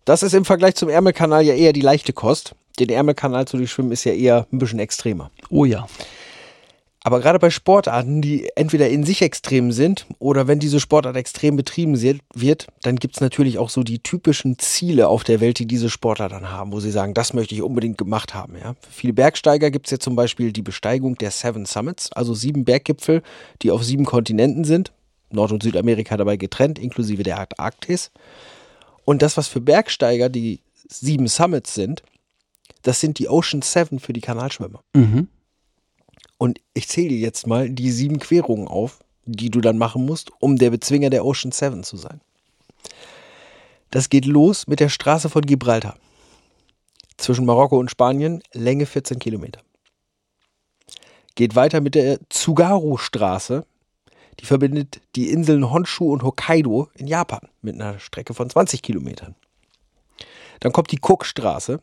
[0.04, 2.54] Das ist im Vergleich zum Ärmelkanal ja eher die leichte Kost.
[2.80, 5.30] Den Ärmelkanal zu durchschwimmen ist ja eher ein bisschen extremer.
[5.50, 5.86] Oh ja.
[7.08, 11.56] Aber gerade bei Sportarten, die entweder in sich extrem sind oder wenn diese Sportart extrem
[11.56, 11.98] betrieben
[12.34, 15.88] wird, dann gibt es natürlich auch so die typischen Ziele auf der Welt, die diese
[15.88, 18.56] Sportler dann haben, wo sie sagen, das möchte ich unbedingt gemacht haben.
[18.62, 18.74] Ja?
[18.82, 22.66] Für viele Bergsteiger gibt es ja zum Beispiel die Besteigung der Seven Summits, also sieben
[22.66, 23.22] Berggipfel,
[23.62, 24.92] die auf sieben Kontinenten sind,
[25.30, 28.10] Nord- und Südamerika dabei getrennt, inklusive der Antarktis.
[29.06, 32.02] Und das, was für Bergsteiger die sieben Summits sind,
[32.82, 34.82] das sind die Ocean Seven für die Kanalschwimmer.
[34.94, 35.28] Mhm.
[36.38, 40.30] Und ich zähle dir jetzt mal die sieben Querungen auf, die du dann machen musst,
[40.40, 42.20] um der Bezwinger der Ocean Seven zu sein.
[43.90, 45.96] Das geht los mit der Straße von Gibraltar.
[47.16, 49.60] Zwischen Marokko und Spanien, Länge 14 Kilometer.
[51.34, 53.64] Geht weiter mit der Tsugaru-Straße.
[54.40, 59.34] Die verbindet die Inseln Honshu und Hokkaido in Japan mit einer Strecke von 20 Kilometern.
[60.60, 61.80] Dann kommt die Cook-Straße.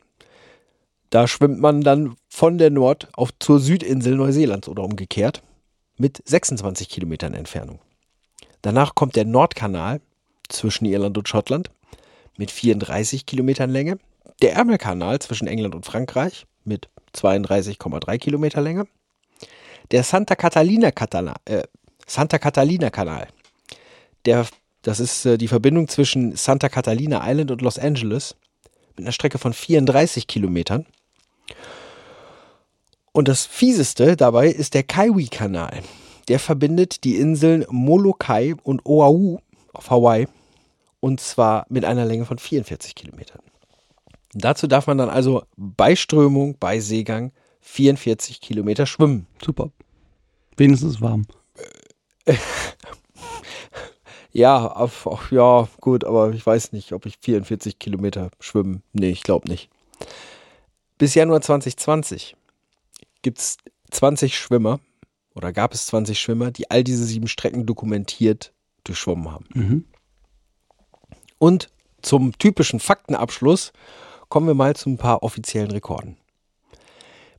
[1.10, 5.42] Da schwimmt man dann von der Nord- auf zur Südinsel Neuseelands oder umgekehrt
[5.96, 7.80] mit 26 Kilometern Entfernung.
[8.62, 10.00] Danach kommt der Nordkanal
[10.48, 11.70] zwischen Irland und Schottland
[12.36, 13.98] mit 34 Kilometern Länge.
[14.42, 18.86] Der Ärmelkanal zwischen England und Frankreich mit 32,3 Kilometer Länge.
[19.90, 21.62] Der Santa Catalina, Katana, äh,
[22.06, 23.28] Santa Catalina Kanal.
[24.24, 24.46] Der,
[24.82, 28.36] das ist äh, die Verbindung zwischen Santa Catalina Island und Los Angeles
[28.96, 30.86] mit einer Strecke von 34 Kilometern.
[33.12, 35.82] Und das fieseste dabei ist der Kaiwi-Kanal.
[36.28, 39.38] Der verbindet die Inseln Molokai und Oahu
[39.72, 40.26] auf Hawaii
[41.00, 43.40] Und zwar mit einer Länge von 44 Kilometern.
[44.34, 49.26] Dazu darf man dann also bei Strömung, bei Seegang 44 Kilometer schwimmen.
[49.42, 49.70] Super.
[50.56, 51.26] Wenigstens warm.
[54.36, 58.82] Ja, auf, auf, ja, gut, aber ich weiß nicht, ob ich 44 Kilometer schwimmen.
[58.92, 59.70] Nee, ich glaube nicht.
[60.98, 62.36] Bis Januar 2020
[63.22, 63.58] gibt es
[63.90, 64.80] 20 Schwimmer
[65.34, 68.52] oder gab es 20 Schwimmer, die all diese sieben Strecken dokumentiert
[68.84, 69.46] durchschwommen haben.
[69.52, 69.84] Mhm.
[71.38, 71.68] Und
[72.02, 73.72] zum typischen Faktenabschluss
[74.28, 76.16] kommen wir mal zu ein paar offiziellen Rekorden.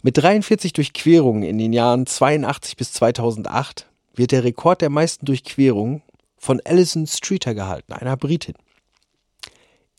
[0.03, 6.03] Mit 43 Durchquerungen in den Jahren 82 bis 2008 wird der Rekord der meisten Durchquerungen
[6.37, 8.55] von Alison Streeter gehalten, einer Britin.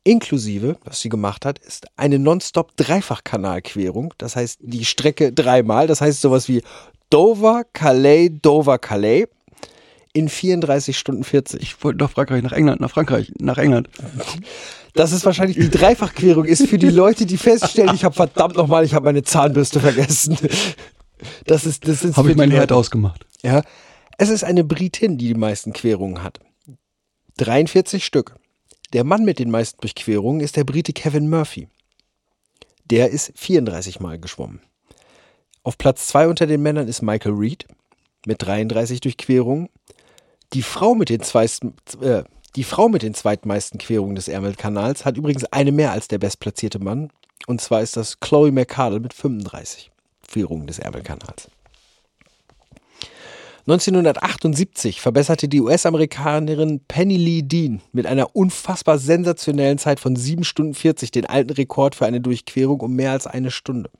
[0.08, 4.14] Inklusive, was sie gemacht hat, ist eine nonstop Dreifachkanalquerung.
[4.16, 5.86] Das heißt, die Strecke dreimal.
[5.86, 6.62] Das heißt sowas wie
[7.10, 9.26] Dover, Calais, Dover, Calais
[10.14, 11.60] in 34 Stunden 40.
[11.60, 13.90] Ich wollte nach Frankreich, nach England, nach Frankreich, nach England.
[14.94, 18.86] Das ist wahrscheinlich die Dreifachquerung ist für die Leute, die feststellen, ich habe verdammt nochmal,
[18.86, 20.38] ich habe meine Zahnbürste vergessen.
[21.44, 23.26] Das ist, das ist Habe ich mein Herd ausgemacht.
[23.42, 23.62] Ja,
[24.16, 26.40] es ist eine Britin, die die meisten Querungen hat.
[27.36, 28.36] 43 Stück.
[28.92, 31.68] Der Mann mit den meisten Durchquerungen ist der Brite Kevin Murphy.
[32.86, 34.62] Der ist 34 Mal geschwommen.
[35.62, 37.66] Auf Platz 2 unter den Männern ist Michael Reed
[38.26, 39.68] mit 33 Durchquerungen.
[40.54, 42.24] Die Frau mit den, zweisten, äh,
[42.56, 46.78] die Frau mit den zweitmeisten Querungen des Ärmelkanals hat übrigens eine mehr als der bestplatzierte
[46.78, 47.10] Mann.
[47.46, 49.90] Und zwar ist das Chloe McCardle mit 35
[50.26, 51.50] Querungen des Ärmelkanals.
[53.68, 60.72] 1978 verbesserte die US-Amerikanerin Penny Lee Dean mit einer unfassbar sensationellen Zeit von 7 Stunden
[60.72, 63.90] 40 den alten Rekord für eine Durchquerung um mehr als eine Stunde.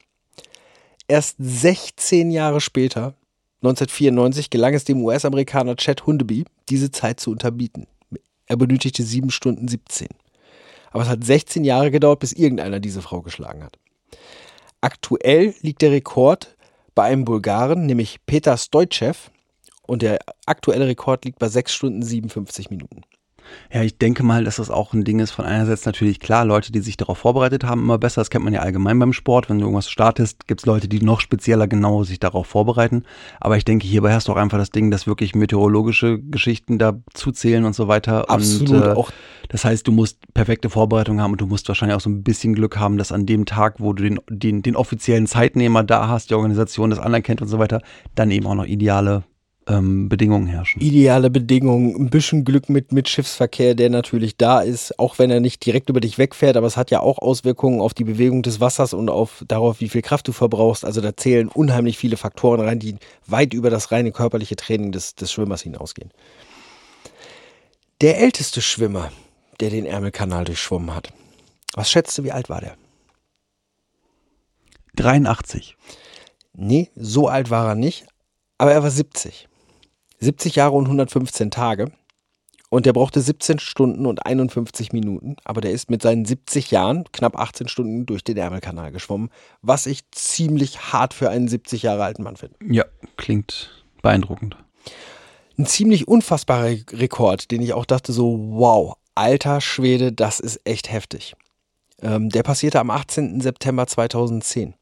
[1.06, 3.12] Erst 16 Jahre später,
[3.60, 7.86] 1994, gelang es dem US-Amerikaner Chad Hundeby, diese Zeit zu unterbieten.
[8.46, 10.08] Er benötigte 7 Stunden 17.
[10.92, 13.78] Aber es hat 16 Jahre gedauert, bis irgendeiner diese Frau geschlagen hat.
[14.80, 16.56] Aktuell liegt der Rekord
[16.94, 19.30] bei einem Bulgaren, nämlich Peter Stojcev,
[19.88, 23.02] und der aktuelle Rekord liegt bei 6 Stunden 57 Minuten.
[23.72, 26.70] Ja, ich denke mal, dass das auch ein Ding ist von einerseits natürlich klar, Leute,
[26.70, 28.20] die sich darauf vorbereitet haben, immer besser.
[28.20, 29.48] Das kennt man ja allgemein beim Sport.
[29.48, 33.04] Wenn du irgendwas startest, gibt es Leute, die noch spezieller genau sich darauf vorbereiten.
[33.40, 37.32] Aber ich denke, hierbei hast du auch einfach das Ding, dass wirklich meteorologische Geschichten dazu
[37.32, 38.28] zählen und so weiter.
[38.30, 39.10] Absolut, Und, äh, auch-
[39.48, 42.54] das heißt, du musst perfekte Vorbereitung haben und du musst wahrscheinlich auch so ein bisschen
[42.54, 46.28] Glück haben, dass an dem Tag, wo du den, den, den offiziellen Zeitnehmer da hast,
[46.28, 47.80] die Organisation das anerkennt und so weiter,
[48.14, 49.24] dann eben auch noch ideale
[49.68, 50.80] ähm, Bedingungen herrschen.
[50.80, 55.40] Ideale Bedingungen, ein bisschen Glück mit, mit Schiffsverkehr, der natürlich da ist, auch wenn er
[55.40, 58.60] nicht direkt über dich wegfährt, aber es hat ja auch Auswirkungen auf die Bewegung des
[58.60, 60.84] Wassers und auf darauf, wie viel Kraft du verbrauchst.
[60.84, 62.96] Also da zählen unheimlich viele Faktoren rein, die
[63.26, 66.10] weit über das reine körperliche Training des, des Schwimmers hinausgehen.
[68.00, 69.10] Der älteste Schwimmer,
[69.60, 71.12] der den Ärmelkanal durchschwommen hat.
[71.74, 72.76] Was schätzt du, wie alt war der?
[74.96, 75.76] 83.
[76.54, 78.06] Nee, so alt war er nicht,
[78.56, 79.48] aber er war 70.
[80.20, 81.92] 70 Jahre und 115 Tage.
[82.70, 87.04] Und der brauchte 17 Stunden und 51 Minuten, aber der ist mit seinen 70 Jahren
[87.12, 89.30] knapp 18 Stunden durch den Ärmelkanal geschwommen,
[89.62, 92.56] was ich ziemlich hart für einen 70 Jahre alten Mann finde.
[92.62, 92.84] Ja,
[93.16, 94.58] klingt beeindruckend.
[95.56, 100.92] Ein ziemlich unfassbarer Rekord, den ich auch dachte so, wow, alter Schwede, das ist echt
[100.92, 101.34] heftig.
[102.02, 103.40] Ähm, der passierte am 18.
[103.40, 104.74] September 2010.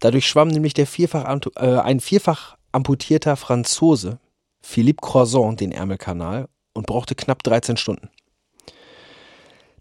[0.00, 4.18] Dadurch schwamm nämlich der vierfach, äh, ein vierfach amputierter Franzose,
[4.62, 8.08] Philippe Croissant, den Ärmelkanal und brauchte knapp 13 Stunden.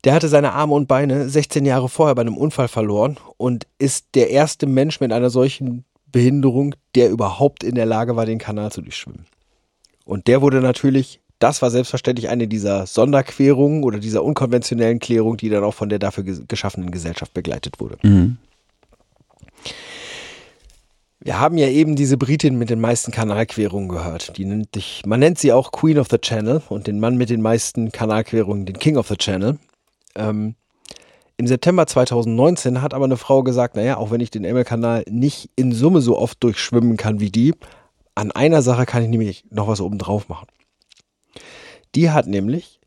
[0.03, 4.07] Der hatte seine Arme und Beine 16 Jahre vorher bei einem Unfall verloren und ist
[4.15, 8.71] der erste Mensch mit einer solchen Behinderung, der überhaupt in der Lage war, den Kanal
[8.71, 9.27] zu durchschwimmen.
[10.03, 15.49] Und der wurde natürlich, das war selbstverständlich eine dieser Sonderquerungen oder dieser unkonventionellen Klärung, die
[15.49, 17.97] dann auch von der dafür ges- geschaffenen Gesellschaft begleitet wurde.
[18.01, 18.37] Mhm.
[21.23, 24.35] Wir haben ja eben diese Britin mit den meisten Kanalquerungen gehört.
[24.37, 27.29] Die nennt dich, man nennt sie auch Queen of the Channel und den Mann mit
[27.29, 29.59] den meisten Kanalquerungen, den King of the Channel.
[30.15, 30.55] Ähm,
[31.37, 35.51] Im September 2019 hat aber eine Frau gesagt, naja, auch wenn ich den Ärmelkanal nicht
[35.55, 37.53] in Summe so oft durchschwimmen kann wie die,
[38.15, 40.47] an einer Sache kann ich nämlich noch was oben drauf machen.
[41.93, 42.79] Die hat nämlich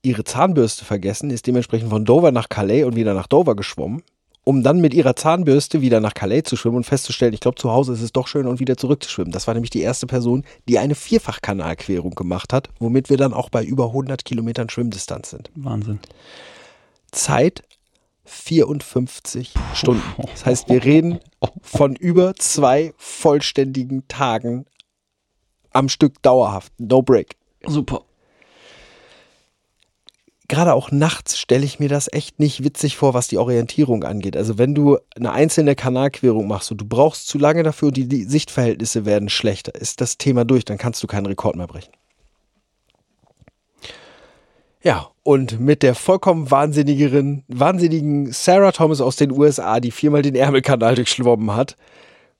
[0.00, 4.02] ihre Zahnbürste vergessen, ist dementsprechend von Dover nach Calais und wieder nach Dover geschwommen,
[4.48, 7.70] um dann mit ihrer Zahnbürste wieder nach Calais zu schwimmen und festzustellen, ich glaube, zu
[7.70, 9.30] Hause ist es doch schön und wieder zurückzuschwimmen.
[9.30, 13.50] Das war nämlich die erste Person, die eine Vierfachkanalquerung gemacht hat, womit wir dann auch
[13.50, 15.50] bei über 100 Kilometern Schwimmdistanz sind.
[15.54, 15.98] Wahnsinn.
[17.12, 17.62] Zeit
[18.24, 20.02] 54 Stunden.
[20.16, 21.20] Das heißt, wir reden
[21.60, 24.64] von über zwei vollständigen Tagen
[25.72, 26.72] am Stück dauerhaft.
[26.78, 27.36] No break.
[27.66, 28.07] Super.
[30.48, 34.36] Gerade auch nachts stelle ich mir das echt nicht witzig vor, was die Orientierung angeht.
[34.36, 38.24] Also wenn du eine einzelne Kanalquerung machst und du brauchst zu lange dafür und die,
[38.24, 41.92] Sichtverhältnisse werden schlechter, ist das Thema durch, dann kannst du keinen Rekord mehr brechen.
[44.82, 50.34] Ja, und mit der vollkommen wahnsinnigeren, wahnsinnigen Sarah Thomas aus den USA, die viermal den
[50.34, 51.76] Ärmelkanal durchschwommen hat,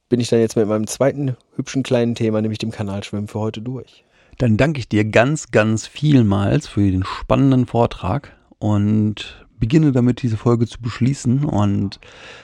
[0.09, 3.61] bin ich dann jetzt mit meinem zweiten hübschen kleinen Thema, nämlich dem Kanalschwimmen für heute
[3.61, 4.04] durch.
[4.39, 10.36] Dann danke ich dir ganz, ganz vielmals für den spannenden Vortrag und beginne damit, diese
[10.36, 11.99] Folge zu beschließen und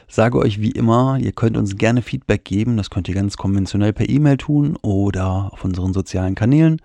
[0.09, 2.77] sage euch wie immer, ihr könnt uns gerne Feedback geben.
[2.77, 6.83] Das könnt ihr ganz konventionell per E-Mail tun oder auf unseren sozialen Kanälen.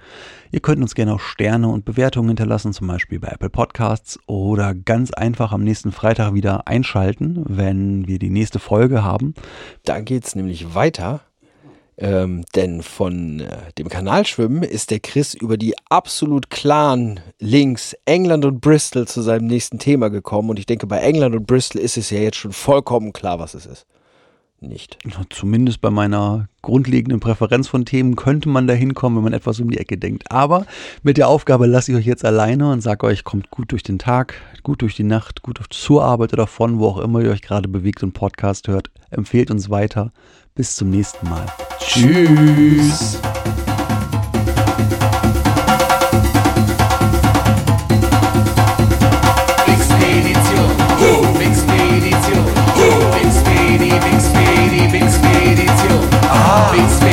[0.51, 4.75] Ihr könnt uns gerne auch Sterne und Bewertungen hinterlassen, zum Beispiel bei Apple Podcasts oder
[4.75, 9.33] ganz einfach am nächsten Freitag wieder einschalten, wenn wir die nächste Folge haben.
[9.85, 11.21] Da geht es nämlich weiter
[12.01, 18.45] ähm, denn von äh, dem Kanalschwimmen ist der Chris über die absolut klaren Links England
[18.45, 20.49] und Bristol zu seinem nächsten Thema gekommen.
[20.49, 23.53] Und ich denke, bei England und Bristol ist es ja jetzt schon vollkommen klar, was
[23.53, 23.85] es ist.
[24.61, 24.97] Nicht.
[25.29, 29.69] Zumindest bei meiner grundlegenden Präferenz von Themen könnte man da hinkommen, wenn man etwas um
[29.69, 30.31] die Ecke denkt.
[30.31, 30.65] Aber
[31.01, 33.99] mit der Aufgabe lasse ich euch jetzt alleine und sage euch, kommt gut durch den
[33.99, 37.41] Tag, gut durch die Nacht, gut zur Arbeit oder von, wo auch immer ihr euch
[37.41, 38.89] gerade bewegt und Podcast hört.
[39.11, 40.11] Empfehlt uns weiter.
[40.59, 41.45] Bis zum nächsten Mal.
[41.79, 43.17] Tschüss.
[49.65, 50.67] Expedition.
[56.27, 57.08] Ah.